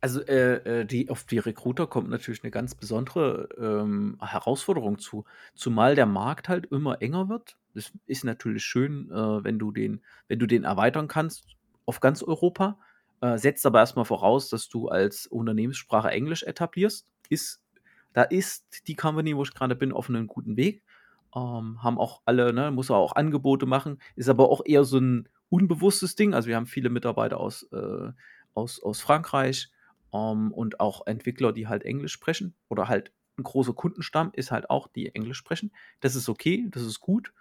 [0.00, 5.26] Also äh, äh, die, auf die Recruiter kommt natürlich eine ganz besondere ähm, Herausforderung zu,
[5.54, 7.56] zumal der Markt halt immer enger wird.
[7.76, 11.46] Es ist natürlich schön, äh, wenn du den, wenn du den erweitern kannst
[11.86, 12.80] auf ganz Europa.
[13.20, 17.06] Äh, setzt aber erstmal voraus, dass du als Unternehmenssprache Englisch etablierst.
[17.28, 17.62] Ist,
[18.12, 20.82] da ist die Company, wo ich gerade bin, auf einem guten Weg.
[21.34, 25.28] Ähm, haben auch alle, ne, muss auch Angebote machen, ist aber auch eher so ein
[25.48, 26.34] unbewusstes Ding.
[26.34, 28.12] Also wir haben viele Mitarbeiter aus, äh,
[28.54, 29.70] aus, aus Frankreich
[30.12, 34.68] ähm, und auch Entwickler, die halt Englisch sprechen oder halt ein großer Kundenstamm ist halt
[34.70, 35.72] auch, die Englisch sprechen.
[36.00, 37.32] Das ist okay, das ist gut.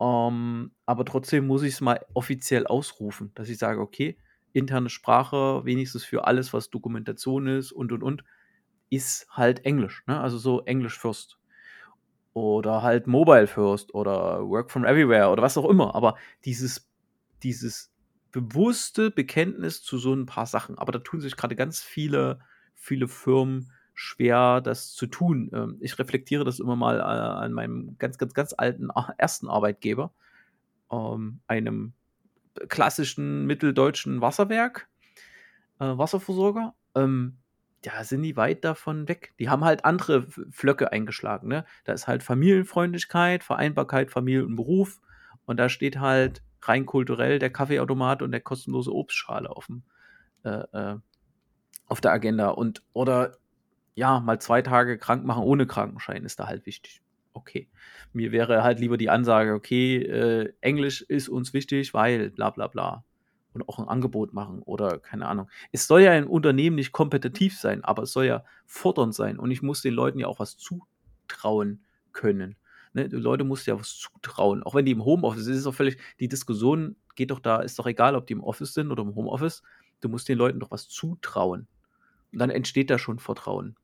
[0.00, 4.16] Ähm, aber trotzdem muss ich es mal offiziell ausrufen, dass ich sage, okay,
[4.52, 8.24] interne Sprache, wenigstens für alles, was Dokumentation ist und und und,
[8.88, 10.02] ist halt Englisch.
[10.06, 10.20] Ne?
[10.20, 11.39] Also so Englisch first.
[12.32, 15.94] Oder halt Mobile first oder Work from Everywhere oder was auch immer.
[15.94, 16.88] Aber dieses,
[17.42, 17.92] dieses
[18.30, 20.78] bewusste Bekenntnis zu so ein paar Sachen.
[20.78, 22.40] Aber da tun sich gerade ganz viele,
[22.74, 25.50] viele Firmen schwer, das zu tun.
[25.52, 28.88] Ähm, ich reflektiere das immer mal äh, an meinem ganz, ganz, ganz alten
[29.18, 30.12] ersten Arbeitgeber,
[30.90, 31.92] ähm, einem
[32.68, 34.88] klassischen mitteldeutschen Wasserwerk,
[35.80, 36.74] äh, Wasserversorger.
[37.84, 39.32] Ja, sind die weit davon weg.
[39.38, 41.48] Die haben halt andere Flöcke eingeschlagen.
[41.48, 41.64] Ne?
[41.84, 45.00] Da ist halt Familienfreundlichkeit, Vereinbarkeit, Familie und Beruf.
[45.46, 49.82] Und da steht halt rein kulturell der Kaffeeautomat und der kostenlose Obstschale auf dem,
[50.44, 50.98] äh, äh,
[51.86, 52.48] auf der Agenda.
[52.48, 53.38] Und oder
[53.94, 57.02] ja, mal zwei Tage krank machen ohne Krankenschein ist da halt wichtig.
[57.32, 57.68] Okay.
[58.12, 62.66] Mir wäre halt lieber die Ansage, okay, äh, Englisch ist uns wichtig, weil bla bla
[62.66, 63.04] bla.
[63.52, 65.48] Und auch ein Angebot machen oder keine Ahnung.
[65.72, 69.38] Es soll ja ein Unternehmen nicht kompetitiv sein, aber es soll ja fordernd sein.
[69.38, 72.56] Und ich muss den Leuten ja auch was zutrauen können.
[72.92, 74.62] Ne, die Leute musst ja was zutrauen.
[74.62, 77.78] Auch wenn die im Homeoffice sind, ist doch völlig, die Diskussion geht doch da, ist
[77.78, 79.62] doch egal, ob die im Office sind oder im Homeoffice.
[80.00, 81.68] Du musst den Leuten doch was zutrauen.
[82.32, 83.76] Und dann entsteht da schon Vertrauen.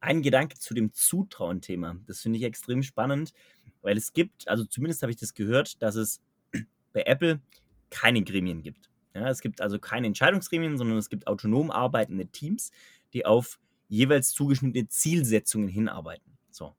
[0.00, 1.96] Ein Gedanke zu dem Zutrauen-Thema.
[2.06, 3.32] Das finde ich extrem spannend,
[3.82, 6.20] weil es gibt, also zumindest habe ich das gehört, dass es
[6.92, 7.40] bei Apple
[7.96, 8.90] keine Gremien gibt.
[9.14, 12.70] Ja, es gibt also keine Entscheidungsgremien, sondern es gibt autonom arbeitende Teams,
[13.14, 16.36] die auf jeweils zugeschnittene Zielsetzungen hinarbeiten.
[16.50, 16.76] So.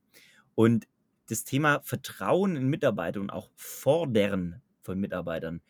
[0.53, 0.87] Und
[1.29, 5.61] das Thema Vertrauen in Mitarbeiter und auch Fordern von Mitarbeitern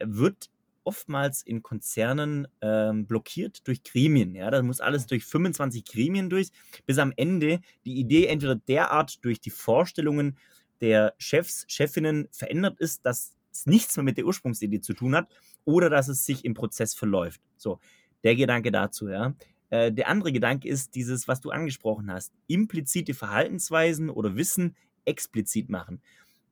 [0.00, 0.50] wird
[0.82, 4.34] oftmals in Konzernen ähm, blockiert durch Gremien.
[4.34, 6.48] Ja, da muss alles durch 25 Gremien durch,
[6.84, 10.36] bis am Ende die Idee entweder derart durch die Vorstellungen
[10.80, 13.36] der Chefs, Chefinnen verändert ist, dass
[13.66, 15.28] nichts mehr mit der Ursprungsidee zu tun hat
[15.64, 17.40] oder dass es sich im Prozess verläuft.
[17.56, 17.80] So,
[18.22, 19.34] der Gedanke dazu, ja.
[19.70, 25.68] Äh, der andere Gedanke ist dieses, was du angesprochen hast, implizite Verhaltensweisen oder Wissen explizit
[25.68, 26.00] machen.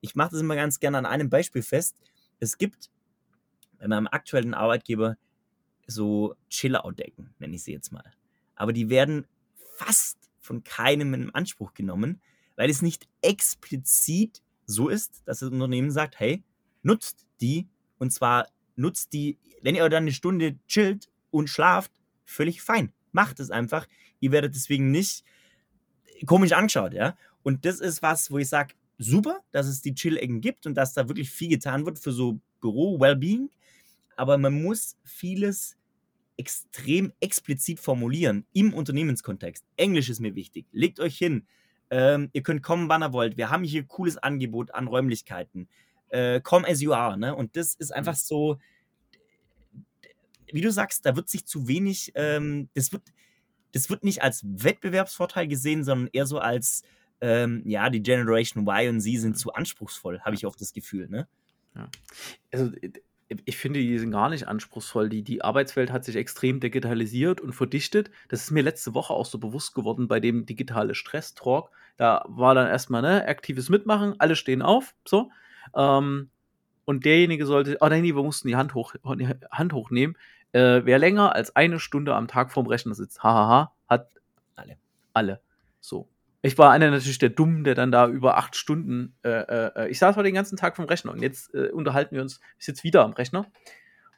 [0.01, 1.97] Ich mache das immer ganz gerne an einem Beispiel fest.
[2.41, 2.91] Es gibt
[3.79, 5.17] bei meinem aktuellen Arbeitgeber
[5.87, 8.13] so Chill-Out-Decken, nenne ich sie jetzt mal.
[8.55, 9.27] Aber die werden
[9.77, 12.21] fast von keinem in Anspruch genommen,
[12.57, 16.43] weil es nicht explizit so ist, dass das Unternehmen sagt, hey,
[16.83, 17.69] nutzt die
[17.99, 21.93] und zwar nutzt die, wenn ihr dann eine Stunde chillt und schlaft,
[22.25, 23.87] völlig fein macht es einfach.
[24.21, 25.25] Ihr werdet deswegen nicht
[26.27, 27.17] komisch angeschaut, ja.
[27.43, 30.95] Und das ist was, wo ich sage, super, dass es die Chill-Ecken gibt und dass
[30.95, 33.51] da wirklich viel getan wird für so Büro-Wellbeing.
[34.17, 35.77] Aber man muss vieles
[36.37, 39.65] extrem explizit formulieren im Unternehmenskontext.
[39.77, 40.67] Englisch ist mir wichtig.
[40.73, 41.47] Legt euch hin.
[41.91, 43.37] Ähm, ihr könnt kommen, wann ihr wollt.
[43.37, 45.69] Wir haben hier cooles Angebot an Räumlichkeiten.
[46.13, 47.19] Äh, come as you are.
[47.19, 47.35] Ne?
[47.35, 48.59] Und das ist einfach so,
[50.53, 53.03] wie du sagst, da wird sich zu wenig, ähm, das, wird,
[53.73, 56.83] das wird nicht als Wettbewerbsvorteil gesehen, sondern eher so als,
[57.23, 61.09] ähm, ja, die Generation Y und Z sind zu anspruchsvoll, habe ich oft das Gefühl,
[61.09, 61.27] ne?
[61.75, 61.89] Ja.
[62.53, 62.71] Also
[63.47, 65.09] ich finde, die sind gar nicht anspruchsvoll.
[65.09, 68.11] Die, die Arbeitswelt hat sich extrem digitalisiert und verdichtet.
[68.29, 71.71] Das ist mir letzte Woche auch so bewusst geworden bei dem digitale Stress-Talk.
[71.97, 75.31] Da war dann erstmal ne, aktives Mitmachen, alle stehen auf, so.
[75.75, 76.31] Ähm,
[76.85, 80.17] und derjenige sollte, oh nein, nee, wir mussten die Hand, hoch, die Hand hochnehmen.
[80.53, 84.11] Äh, wer länger als eine Stunde am Tag vorm Rechner sitzt, hahaha, hat
[84.57, 84.77] alle.
[85.15, 85.41] Alle.
[85.81, 86.09] So.
[86.43, 89.99] Ich war einer natürlich der Dumm, der dann da über acht Stunden, äh, äh, ich
[90.01, 92.83] saß mal den ganzen Tag vom Rechner und jetzt äh, unterhalten wir uns, ich sitze
[92.83, 93.47] wieder am Rechner.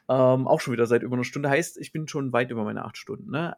[0.09, 1.50] Ähm, auch schon wieder seit über einer Stunde.
[1.50, 3.30] Heißt, ich bin schon weit über meine acht Stunden.
[3.30, 3.57] Ne?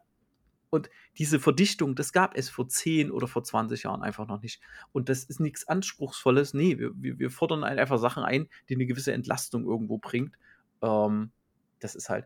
[0.69, 4.61] Und diese Verdichtung, das gab es vor 10 oder vor 20 Jahren einfach noch nicht.
[4.91, 6.53] Und das ist nichts Anspruchsvolles.
[6.53, 10.35] Nee, wir, wir, fordern einfach Sachen ein, die eine gewisse Entlastung irgendwo bringt.
[10.81, 11.31] Ähm,
[11.79, 12.25] das ist halt.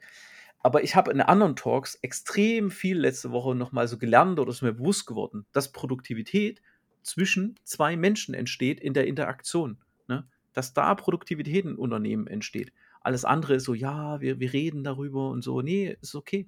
[0.63, 4.61] Aber ich habe in anderen Talks extrem viel letzte Woche nochmal so gelernt oder ist
[4.61, 6.61] mir bewusst geworden, dass Produktivität
[7.03, 9.77] zwischen zwei Menschen entsteht in der Interaktion.
[10.07, 10.27] Ne?
[10.53, 12.73] Dass da Produktivität in Unternehmen entsteht.
[13.01, 15.61] Alles andere ist so, ja, wir, wir reden darüber und so.
[15.61, 16.47] Nee, ist okay.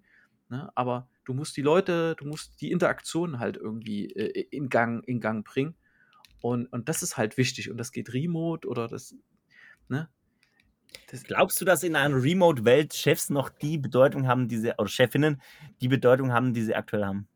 [0.49, 0.71] Ne?
[0.75, 5.19] Aber du musst die Leute, du musst die Interaktion halt irgendwie äh, in, Gang, in
[5.19, 5.75] Gang bringen.
[6.41, 7.71] Und, und das ist halt wichtig.
[7.71, 9.15] Und das geht remote oder das,
[9.88, 10.09] ne?
[11.09, 15.41] Das Glaubst du, dass in einer Remote-Welt Chefs noch die Bedeutung haben, diese, oder Chefinnen,
[15.81, 17.27] die Bedeutung haben, die sie aktuell haben?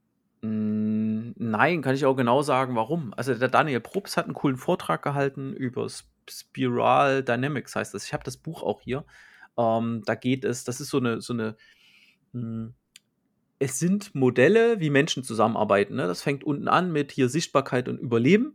[0.42, 3.14] Mm, nein, kann ich auch genau sagen, warum.
[3.16, 5.88] Also der Daniel Probst hat einen coolen Vortrag gehalten über
[6.30, 8.06] Spiral Dynamics, heißt das.
[8.06, 9.06] Ich habe das Buch auch hier.
[9.58, 11.56] Ähm, da geht es, das ist so eine, so eine,
[12.34, 12.76] mh, hm,
[13.60, 15.96] es sind Modelle, wie Menschen zusammenarbeiten.
[15.96, 16.08] Ne?
[16.08, 18.54] Das fängt unten an mit hier Sichtbarkeit und Überleben.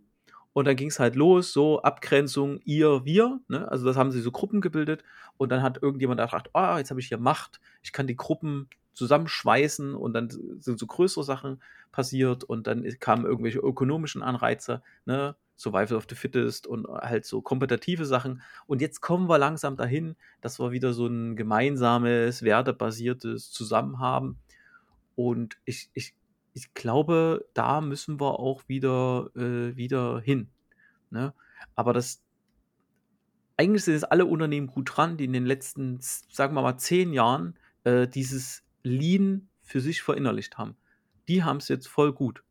[0.52, 3.40] Und dann ging es halt los, so Abgrenzung, ihr, wir.
[3.48, 3.70] Ne?
[3.70, 5.02] Also das haben sie so Gruppen gebildet.
[5.38, 7.60] Und dann hat irgendjemand gedacht, ah, oh, jetzt habe ich hier Macht.
[7.82, 13.24] Ich kann die Gruppen zusammenschweißen und dann sind so größere Sachen passiert und dann kamen
[13.24, 15.34] irgendwelche ökonomischen Anreize, ne?
[15.56, 18.42] Survival of the Fittest und halt so kompetitive Sachen.
[18.66, 24.38] Und jetzt kommen wir langsam dahin, dass wir wieder so ein gemeinsames, wertebasiertes Zusammenhaben.
[25.14, 26.14] Und ich, ich
[26.55, 30.48] ich glaube, da müssen wir auch wieder, äh, wieder hin.
[31.11, 31.33] Ne?
[31.75, 32.22] Aber das,
[33.57, 37.12] eigentlich sind jetzt alle Unternehmen gut dran, die in den letzten, sagen wir mal, zehn
[37.12, 40.77] Jahren äh, dieses Lean für sich verinnerlicht haben.
[41.29, 42.42] Die haben es jetzt voll gut.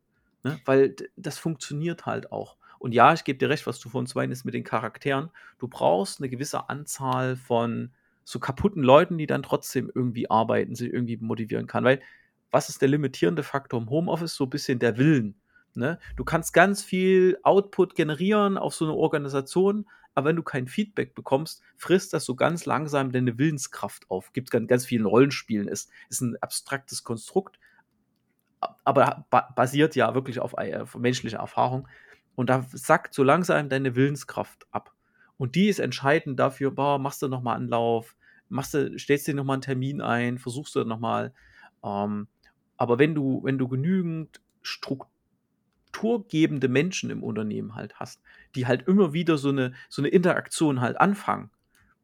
[0.42, 0.58] Ne?
[0.64, 2.56] Weil das funktioniert halt auch.
[2.78, 5.30] Und ja, ich gebe dir recht, was du von uns meinst mit den Charakteren.
[5.58, 7.92] Du brauchst eine gewisse Anzahl von
[8.24, 11.84] so kaputten Leuten, die dann trotzdem irgendwie arbeiten, sich irgendwie motivieren kann.
[11.84, 12.00] Weil
[12.52, 14.36] was ist der limitierende Faktor im Homeoffice?
[14.36, 15.34] So ein bisschen der Willen.
[15.74, 15.98] Ne?
[16.16, 21.14] Du kannst ganz viel Output generieren auf so eine Organisation, aber wenn du kein Feedback
[21.14, 24.32] bekommst, frisst das so ganz langsam deine Willenskraft auf.
[24.34, 27.58] Gibt es ganz, ganz vielen Rollenspielen, ist, ist ein abstraktes Konstrukt,
[28.84, 31.88] aber ba basiert ja wirklich auf, auf menschlicher Erfahrung.
[32.34, 34.92] Und da sackt so langsam deine Willenskraft ab.
[35.38, 38.14] Und die ist entscheidend dafür, boah, machst du nochmal Anlauf,
[38.48, 41.32] machst du, stellst dir nochmal einen Termin ein, versuchst du nochmal.
[41.82, 42.28] Ähm,
[42.82, 48.20] aber wenn du, wenn du genügend strukturgebende Menschen im Unternehmen halt hast,
[48.56, 51.52] die halt immer wieder so eine, so eine Interaktion halt anfangen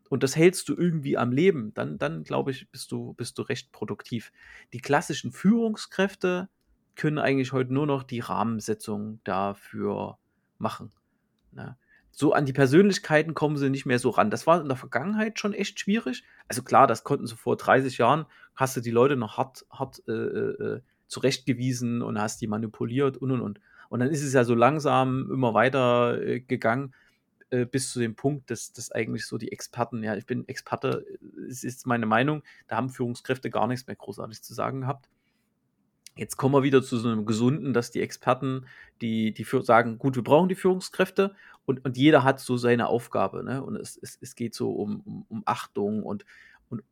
[0.09, 3.43] und das hältst du irgendwie am Leben, dann, dann glaube ich, bist du, bist du
[3.43, 4.31] recht produktiv.
[4.73, 6.49] Die klassischen Führungskräfte
[6.95, 10.19] können eigentlich heute nur noch die Rahmensetzung dafür
[10.59, 10.93] machen.
[11.51, 11.77] Ne?
[12.19, 14.29] So an die Persönlichkeiten kommen sie nicht mehr so ran.
[14.29, 16.25] Das war in der Vergangenheit schon echt schwierig.
[16.49, 18.27] Also klar, das konnten sie vor 30 Jahren,
[18.57, 23.31] hast du die Leute noch hart, hart äh, äh, zurechtgewiesen und hast die manipuliert und
[23.31, 23.61] und und.
[23.89, 26.93] Und dann ist es ja so langsam immer weiter äh, gegangen
[27.51, 31.07] äh, bis zu dem Punkt, dass, dass eigentlich so die Experten, ja, ich bin Experte,
[31.49, 35.09] es ist meine Meinung, da haben Führungskräfte gar nichts mehr großartig zu sagen gehabt.
[36.19, 38.67] Jetzt kommen wir wieder zu so einem gesunden, dass die Experten,
[39.01, 42.89] die, die für, sagen, gut, wir brauchen die Führungskräfte und, und jeder hat so seine
[42.89, 43.45] Aufgabe.
[43.45, 43.63] Ne?
[43.63, 46.25] Und es, es, es geht so um, um, um Achtung und,
[46.71, 46.83] und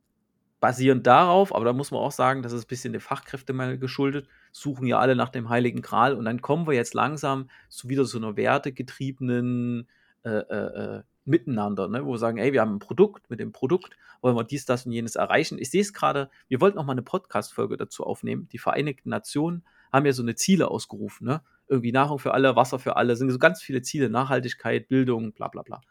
[0.61, 4.29] basierend darauf, aber da muss man auch sagen, das ist ein bisschen der Fachkräftemangel geschuldet,
[4.53, 8.05] suchen ja alle nach dem Heiligen Gral und dann kommen wir jetzt langsam zu wieder
[8.05, 9.89] so einer wertegetriebenen
[10.23, 12.05] äh, äh, äh miteinander, ne?
[12.05, 14.85] wo wir sagen, ey, wir haben ein Produkt, mit dem Produkt wollen wir dies, das
[14.85, 15.59] und jenes erreichen.
[15.59, 18.47] Ich sehe es gerade, wir wollten auch mal eine Podcast-Folge dazu aufnehmen.
[18.51, 21.41] Die Vereinigten Nationen haben ja so eine Ziele ausgerufen, ne?
[21.67, 25.49] Irgendwie Nahrung für alle, Wasser für alle, sind so ganz viele Ziele, Nachhaltigkeit, Bildung, bla
[25.49, 25.81] bla bla.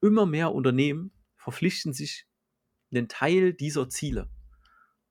[0.00, 2.26] Immer mehr Unternehmen verpflichten sich
[2.90, 4.28] einen Teil dieser Ziele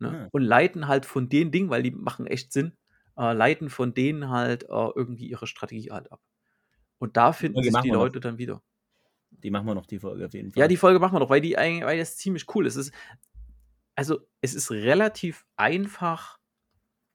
[0.02, 0.14] ne?
[0.14, 0.28] Ja.
[0.32, 2.74] Und leiten halt von den Dingen, weil die machen echt Sinn,
[3.18, 6.22] äh, leiten von denen halt äh, irgendwie ihre Strategie halt ab.
[6.98, 8.62] Und da finden sich die Leute dann wieder.
[9.44, 10.62] Die machen wir noch, die Folge auf jeden Fall.
[10.62, 12.76] Ja, die Folge machen wir noch, weil die weil das ziemlich cool ist.
[12.76, 12.94] Es ist
[13.96, 16.40] also, es ist relativ einfach,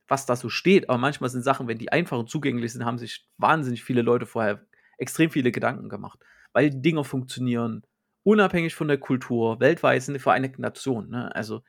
[0.08, 2.98] was da so steht, aber manchmal sind Sachen, wenn die einfach und zugänglich sind, haben
[2.98, 4.64] sich wahnsinnig viele Leute vorher
[4.98, 6.20] extrem viele Gedanken gemacht,
[6.52, 7.82] weil die Dinger funktionieren
[8.22, 11.10] unabhängig von der Kultur, weltweit sind die Vereinigten Nationen.
[11.10, 11.34] Ne?
[11.34, 11.62] Also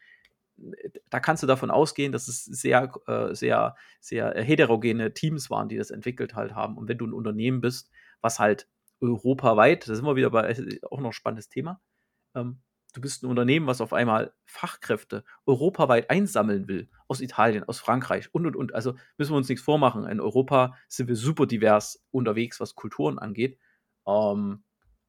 [1.09, 5.77] da kannst du davon ausgehen, dass es sehr, äh, sehr, sehr heterogene Teams waren, die
[5.77, 6.77] das entwickelt halt haben.
[6.77, 7.91] Und wenn du ein Unternehmen bist,
[8.21, 8.67] was halt
[9.01, 10.55] europaweit, da sind wir wieder bei
[10.89, 11.81] auch noch ein spannendes Thema,
[12.35, 12.61] ähm,
[12.93, 18.33] du bist ein Unternehmen, was auf einmal Fachkräfte europaweit einsammeln will, aus Italien, aus Frankreich
[18.33, 18.73] und und und.
[18.73, 20.07] Also müssen wir uns nichts vormachen.
[20.07, 23.59] In Europa sind wir super divers unterwegs, was Kulturen angeht.
[24.07, 24.63] Ähm,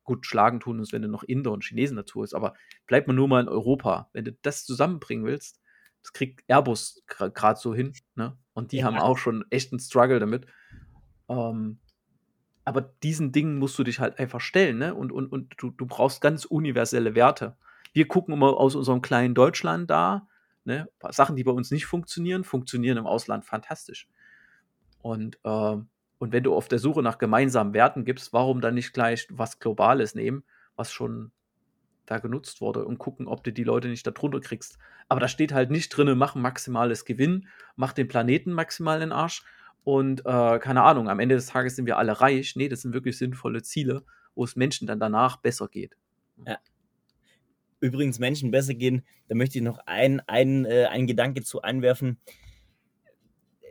[0.04, 2.54] gut, schlagen tun uns, wenn du noch Inder und Chinesen dazu ist, aber
[2.86, 4.10] bleib mal nur mal in Europa.
[4.12, 5.60] Wenn du das zusammenbringen willst,
[6.02, 8.38] das kriegt Airbus gerade so hin, ne?
[8.52, 8.84] Und die ja.
[8.84, 10.46] haben auch schon echt einen Struggle damit.
[11.28, 11.80] Ähm,
[12.68, 14.94] aber diesen Dingen musst du dich halt einfach stellen, ne?
[14.94, 17.56] Und, und, und du, du brauchst ganz universelle Werte.
[17.92, 20.28] Wir gucken immer aus unserem kleinen Deutschland da,
[20.64, 20.88] ne?
[21.10, 24.08] Sachen, die bei uns nicht funktionieren, funktionieren im Ausland fantastisch.
[25.00, 25.76] Und äh,
[26.18, 29.60] und wenn du auf der Suche nach gemeinsamen Werten gibst, warum dann nicht gleich was
[29.60, 30.44] Globales nehmen,
[30.76, 31.30] was schon
[32.06, 34.78] da genutzt wurde und gucken, ob du die Leute nicht da drunter kriegst.
[35.08, 39.12] Aber da steht halt nicht drin, mach maximales Gewinn, mach den Planeten maximal in den
[39.12, 39.44] Arsch
[39.88, 42.56] und äh, keine Ahnung, am Ende des Tages sind wir alle reich.
[42.56, 45.96] Nee, das sind wirklich sinnvolle Ziele, wo es Menschen dann danach besser geht.
[46.46, 46.58] Ja.
[47.80, 52.18] Übrigens, Menschen besser gehen, da möchte ich noch einen, einen, äh, einen Gedanke zu einwerfen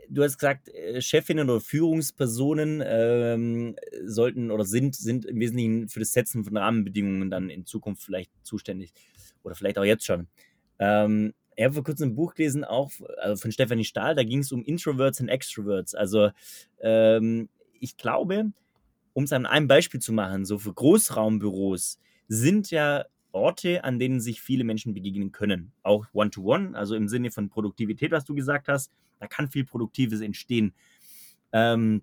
[0.08, 6.00] du hast gesagt, äh, Chefinnen oder Führungspersonen ähm, sollten oder sind, sind im Wesentlichen für
[6.00, 8.92] das Setzen von Rahmenbedingungen dann in Zukunft vielleicht zuständig.
[9.44, 10.26] Oder vielleicht auch jetzt schon.
[10.80, 14.38] Ähm, ich habe vor kurzem ein Buch gelesen, auch also von Stefanie Stahl, da ging
[14.38, 15.92] es um Introverts und Extroverts.
[15.92, 16.30] Also
[16.80, 17.48] ähm,
[17.80, 18.52] ich glaube,
[19.12, 24.20] um es an einem Beispiel zu machen, so für Großraumbüros sind ja Orte, an denen
[24.20, 25.72] sich viele Menschen begegnen können.
[25.82, 28.92] Auch One-to-One, -one, also im Sinne von Produktivität, was du gesagt hast.
[29.18, 30.74] Da kann viel Produktives entstehen.
[31.50, 32.02] Ähm,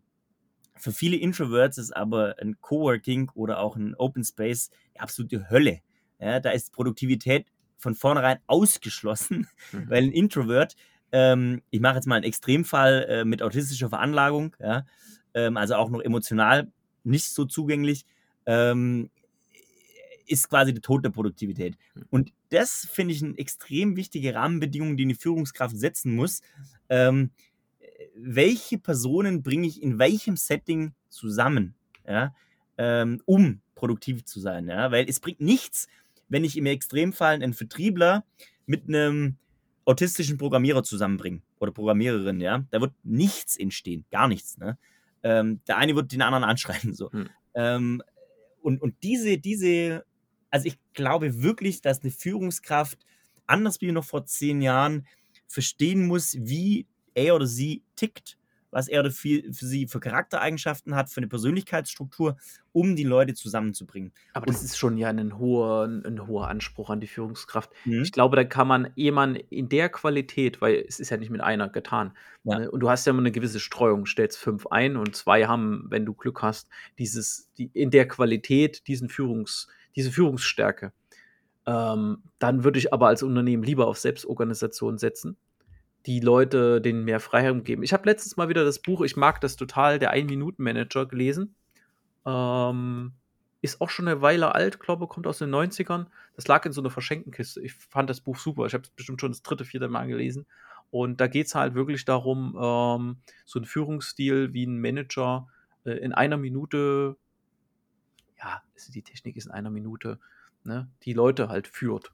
[0.76, 5.80] für viele Introverts ist aber ein Coworking oder auch ein Open Space die absolute Hölle.
[6.20, 7.46] Ja, da ist Produktivität
[7.78, 9.90] von vornherein ausgeschlossen, mhm.
[9.90, 10.76] weil ein Introvert,
[11.12, 14.86] ähm, ich mache jetzt mal einen Extremfall äh, mit autistischer Veranlagung, ja,
[15.34, 16.72] ähm, also auch noch emotional
[17.04, 18.06] nicht so zugänglich,
[18.46, 19.10] ähm,
[20.28, 21.78] ist quasi der Tod der Produktivität.
[21.94, 22.06] Hm.
[22.10, 26.42] Und das finde ich eine extrem wichtige Rahmenbedingung, die eine Führungskraft setzen muss.
[26.90, 27.32] Ähm,
[28.16, 31.76] welche Personen bringe ich in welchem Setting zusammen,
[32.08, 32.34] ja,
[32.78, 34.68] ähm, um produktiv zu sein?
[34.68, 34.92] Ja?
[34.92, 35.88] Weil es bringt nichts,
[36.28, 38.26] wenn ich im Extremfall einen Vertriebler
[38.66, 39.38] mit einem
[39.86, 44.58] autistischen Programmierer zusammenbringe oder Programmiererin, ja, da wird nichts entstehen, gar nichts.
[44.58, 44.78] Ne?
[45.24, 46.94] Ähm, der eine wird den anderen anschreien.
[46.94, 47.12] So.
[47.12, 47.30] Hm.
[47.54, 48.02] Ähm,
[48.62, 50.04] und, und diese, diese
[50.56, 53.06] also ich glaube wirklich, dass eine Führungskraft,
[53.46, 55.06] anders wie noch vor zehn Jahren,
[55.48, 58.38] verstehen muss, wie er oder sie tickt,
[58.76, 62.36] was er oder für, für sie für Charaktereigenschaften hat, für eine Persönlichkeitsstruktur,
[62.74, 64.12] um die Leute zusammenzubringen.
[64.34, 67.72] Aber das ist schon ja ein hoher, ein hoher Anspruch an die Führungskraft.
[67.86, 68.02] Mhm.
[68.02, 71.40] Ich glaube, da kann man jemanden in der Qualität, weil es ist ja nicht mit
[71.40, 72.12] einer getan,
[72.44, 72.60] ja.
[72.60, 72.72] ne?
[72.72, 76.06] und du hast ja immer eine gewisse Streuung, stellst fünf ein und zwei haben, wenn
[76.06, 76.68] du Glück hast,
[77.00, 80.92] dieses, die, in der Qualität diesen Führungs- diese Führungsstärke.
[81.66, 85.38] Ähm, dann würde ich aber als Unternehmen lieber auf Selbstorganisation setzen,
[86.06, 87.84] die Leute denen mehr Freiheit geben.
[87.84, 91.56] Ich habe letztens mal wieder das Buch, ich mag das total, der Ein-Minuten-Manager gelesen.
[92.26, 93.14] Ähm,
[93.62, 96.06] ist auch schon eine Weile alt, glaube kommt aus den 90ern.
[96.36, 97.62] Das lag in so einer verschenkten Kiste.
[97.62, 98.66] Ich fand das Buch super.
[98.66, 100.46] Ich habe es bestimmt schon das dritte, vierte Mal gelesen.
[100.92, 105.48] Und da geht es halt wirklich darum, ähm, so ein Führungsstil wie ein Manager
[105.84, 107.18] äh, in einer Minute
[108.46, 110.20] ja, die Technik ist in einer Minute,
[110.64, 112.12] ne, die Leute halt führt.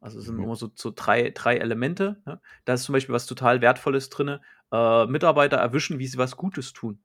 [0.00, 0.44] Also es sind mhm.
[0.44, 2.22] immer so, so drei, drei Elemente.
[2.24, 2.40] Ne?
[2.64, 4.38] Da ist zum Beispiel was total Wertvolles drin.
[4.72, 7.00] Äh, Mitarbeiter erwischen, wie sie was Gutes tun.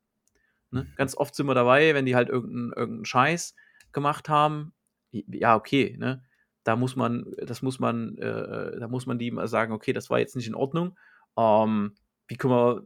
[0.72, 0.84] Ne?
[0.84, 0.94] Mhm.
[0.96, 3.56] Ganz oft sind wir dabei, wenn die halt irgendeinen irgendein Scheiß
[3.92, 4.74] gemacht haben.
[5.12, 6.24] Ja, okay, ne?
[6.64, 10.10] Da muss man, das muss man, äh, da muss man die mal sagen, okay, das
[10.10, 10.98] war jetzt nicht in Ordnung.
[11.38, 11.94] Ähm,
[12.28, 12.84] wie können wir,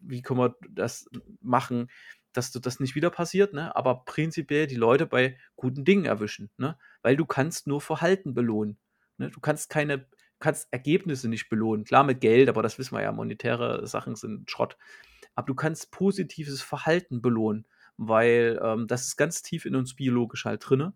[0.00, 1.08] wie können wir das
[1.40, 1.88] machen?
[2.32, 3.74] dass das nicht wieder passiert, ne?
[3.76, 6.78] aber prinzipiell die Leute bei guten Dingen erwischen, ne?
[7.02, 8.78] weil du kannst nur Verhalten belohnen.
[9.18, 9.30] Ne?
[9.30, 10.06] Du kannst keine,
[10.38, 11.84] kannst Ergebnisse nicht belohnen.
[11.84, 14.76] Klar mit Geld, aber das wissen wir ja, monetäre Sachen sind Schrott.
[15.34, 20.44] Aber du kannst positives Verhalten belohnen, weil ähm, das ist ganz tief in uns biologisch
[20.44, 20.92] halt drin,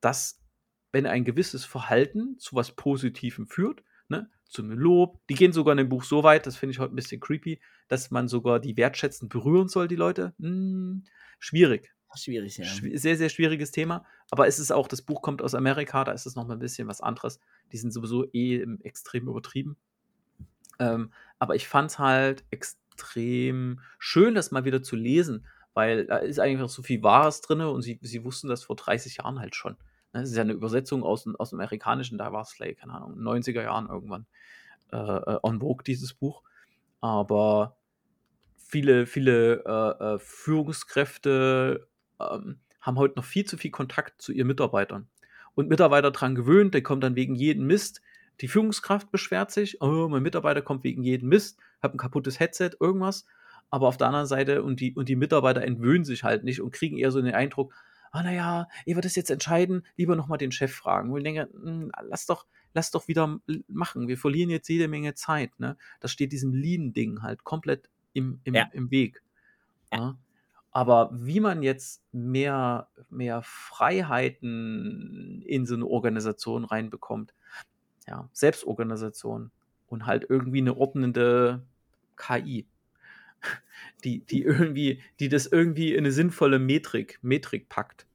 [0.00, 0.40] dass
[0.92, 5.20] wenn ein gewisses Verhalten zu was Positivem führt, ne, zum Lob.
[5.28, 7.60] Die gehen sogar in dem Buch so weit, das finde ich heute ein bisschen creepy,
[7.88, 10.34] dass man sogar die wertschätzend berühren soll, die Leute.
[10.38, 11.04] Hm,
[11.38, 11.93] schwierig.
[12.16, 12.64] Schwierig, ja.
[12.64, 14.04] sehr, sehr schwieriges Thema.
[14.30, 16.88] Aber es ist auch, das Buch kommt aus Amerika, da ist es nochmal ein bisschen
[16.88, 17.40] was anderes.
[17.72, 19.76] Die sind sowieso eh extrem übertrieben.
[20.78, 26.18] Ähm, aber ich fand es halt extrem schön, das mal wieder zu lesen, weil da
[26.18, 29.40] ist eigentlich noch so viel Wahres drin und sie, sie wussten das vor 30 Jahren
[29.40, 29.76] halt schon.
[30.12, 33.18] Das ist ja eine Übersetzung aus, aus dem Amerikanischen, da war es vielleicht, keine Ahnung,
[33.18, 34.26] 90er Jahren irgendwann
[34.92, 36.42] äh, äh, on Vogue, dieses Buch.
[37.00, 37.76] Aber
[38.56, 41.88] viele, viele äh, äh, Führungskräfte
[42.20, 45.08] ähm, haben heute noch viel zu viel Kontakt zu ihren Mitarbeitern.
[45.54, 48.02] Und Mitarbeiter daran gewöhnt, der kommt dann wegen jedem Mist.
[48.40, 52.72] Die Führungskraft beschwert sich, oh, mein Mitarbeiter kommt wegen jedem Mist, hat ein kaputtes Headset,
[52.80, 53.24] irgendwas.
[53.70, 56.72] Aber auf der anderen Seite, und die, und die Mitarbeiter entwöhnen sich halt nicht und
[56.72, 57.72] kriegen eher so den Eindruck,
[58.10, 61.10] ah, naja, ihr wird das jetzt entscheiden, lieber nochmal den Chef fragen.
[61.10, 64.08] Und ich denke, hm, lass doch, lass doch wieder machen.
[64.08, 65.58] Wir verlieren jetzt jede Menge Zeit.
[65.58, 65.76] Ne?
[66.00, 68.68] Das steht diesem Lean-Ding halt komplett im, im, ja.
[68.72, 69.22] im Weg.
[69.92, 70.16] Ja.
[70.74, 77.32] Aber wie man jetzt mehr, mehr Freiheiten in so eine Organisation reinbekommt,
[78.08, 79.52] ja, Selbstorganisation
[79.86, 81.64] und halt irgendwie eine ordnende
[82.16, 82.66] KI,
[84.02, 88.08] die, die irgendwie, die das irgendwie in eine sinnvolle Metrik, Metrik packt.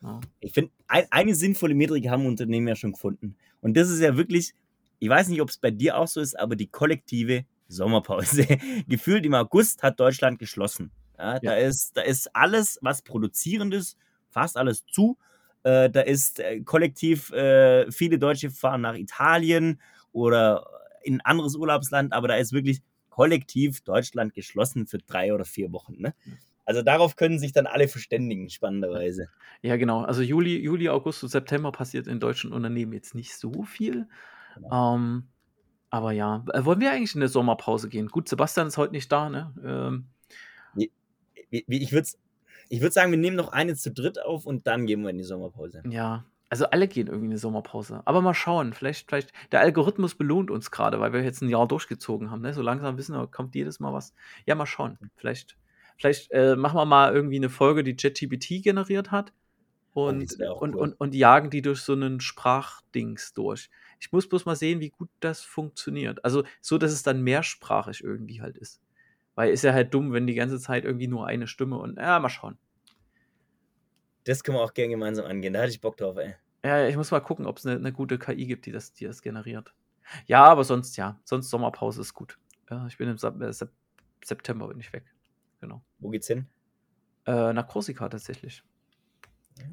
[0.00, 0.22] Ja.
[0.40, 3.36] Ich finde, ein, eine sinnvolle Metrik haben Unternehmen ja schon gefunden.
[3.60, 4.54] Und das ist ja wirklich,
[5.00, 8.46] ich weiß nicht, ob es bei dir auch so ist, aber die kollektive Sommerpause.
[8.88, 10.90] Gefühlt im August hat Deutschland geschlossen.
[11.18, 11.40] Ja, ja.
[11.42, 13.96] Da, ist, da ist alles, was produzierend ist,
[14.30, 15.16] fast alles zu.
[15.62, 19.80] Äh, da ist äh, kollektiv, äh, viele Deutsche fahren nach Italien
[20.12, 20.66] oder
[21.02, 25.72] in ein anderes Urlaubsland, aber da ist wirklich kollektiv Deutschland geschlossen für drei oder vier
[25.72, 25.94] Wochen.
[25.98, 26.14] Ne?
[26.64, 29.28] Also darauf können sich dann alle verständigen, spannenderweise.
[29.62, 30.02] Ja, genau.
[30.02, 34.08] Also Juli, Juli, August und September passiert in deutschen Unternehmen jetzt nicht so viel.
[34.56, 34.96] Genau.
[34.96, 35.28] Ähm,
[35.90, 38.08] aber ja, wollen wir eigentlich in eine Sommerpause gehen?
[38.08, 39.54] Gut, Sebastian ist heute nicht da, ne?
[39.64, 40.06] Ähm,
[41.66, 42.08] ich würde
[42.68, 45.18] ich würd sagen, wir nehmen noch eine zu dritt auf und dann gehen wir in
[45.18, 45.82] die Sommerpause.
[45.88, 46.24] Ja,
[46.54, 48.02] also alle gehen irgendwie in die Sommerpause.
[48.04, 51.66] Aber mal schauen, vielleicht, vielleicht, der Algorithmus belohnt uns gerade, weil wir jetzt ein Jahr
[51.66, 52.42] durchgezogen haben.
[52.42, 52.54] Ne?
[52.54, 54.14] So langsam wissen wir, kommt jedes Mal was.
[54.46, 54.98] Ja, mal schauen.
[55.16, 55.56] Vielleicht,
[55.96, 59.32] vielleicht äh, machen wir mal irgendwie eine Folge, die ChatGPT generiert hat.
[59.94, 60.80] Und, oh, und, cool.
[60.80, 63.70] und, und jagen die durch so einen Sprachdings durch.
[64.00, 66.24] Ich muss bloß mal sehen, wie gut das funktioniert.
[66.24, 68.80] Also so, dass es dann mehrsprachig irgendwie halt ist.
[69.34, 72.18] Weil ist ja halt dumm, wenn die ganze Zeit irgendwie nur eine Stimme und ja,
[72.20, 72.58] mal schauen.
[74.24, 75.52] Das können wir auch gerne gemeinsam angehen.
[75.52, 76.34] Da hatte ich Bock drauf, ey.
[76.64, 79.04] Ja, ich muss mal gucken, ob es eine, eine, gute KI gibt, die das, die
[79.04, 79.74] das generiert.
[80.26, 81.20] Ja, aber sonst ja.
[81.24, 82.38] Sonst Sommerpause ist gut.
[82.70, 83.52] Ja, ich bin im äh,
[84.24, 85.04] September bin ich weg.
[85.60, 85.82] Genau.
[85.98, 86.46] Wo geht's hin?
[87.26, 88.62] Äh, nach Korsika tatsächlich.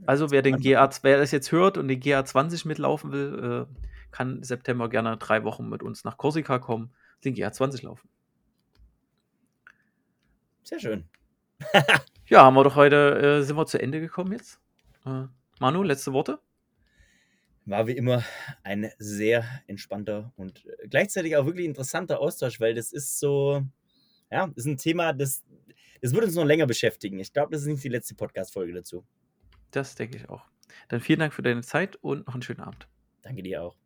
[0.06, 3.82] Also wer den GA, wer das jetzt hört und den GA20 mitlaufen will, äh,
[4.12, 6.94] kann September gerne drei Wochen mit uns nach Korsika kommen,
[7.24, 8.10] den GA20 laufen.
[10.64, 11.06] Sehr schön.
[12.28, 14.60] ja, haben wir doch heute, äh, sind wir zu Ende gekommen jetzt.
[15.06, 15.26] Äh,
[15.60, 16.40] Manu, letzte Worte?
[17.66, 18.24] War wie immer
[18.64, 23.64] ein sehr entspannter und äh, gleichzeitig auch wirklich interessanter Austausch, weil das ist so,
[24.32, 25.44] ja, ist ein Thema, das,
[26.02, 27.20] das wird uns noch länger beschäftigen.
[27.20, 29.06] Ich glaube, das ist nicht die letzte Podcast-Folge dazu.
[29.72, 30.46] Das denke ich auch.
[30.88, 32.88] Dann vielen Dank für deine Zeit und noch einen schönen Abend.
[33.22, 33.81] Danke dir auch.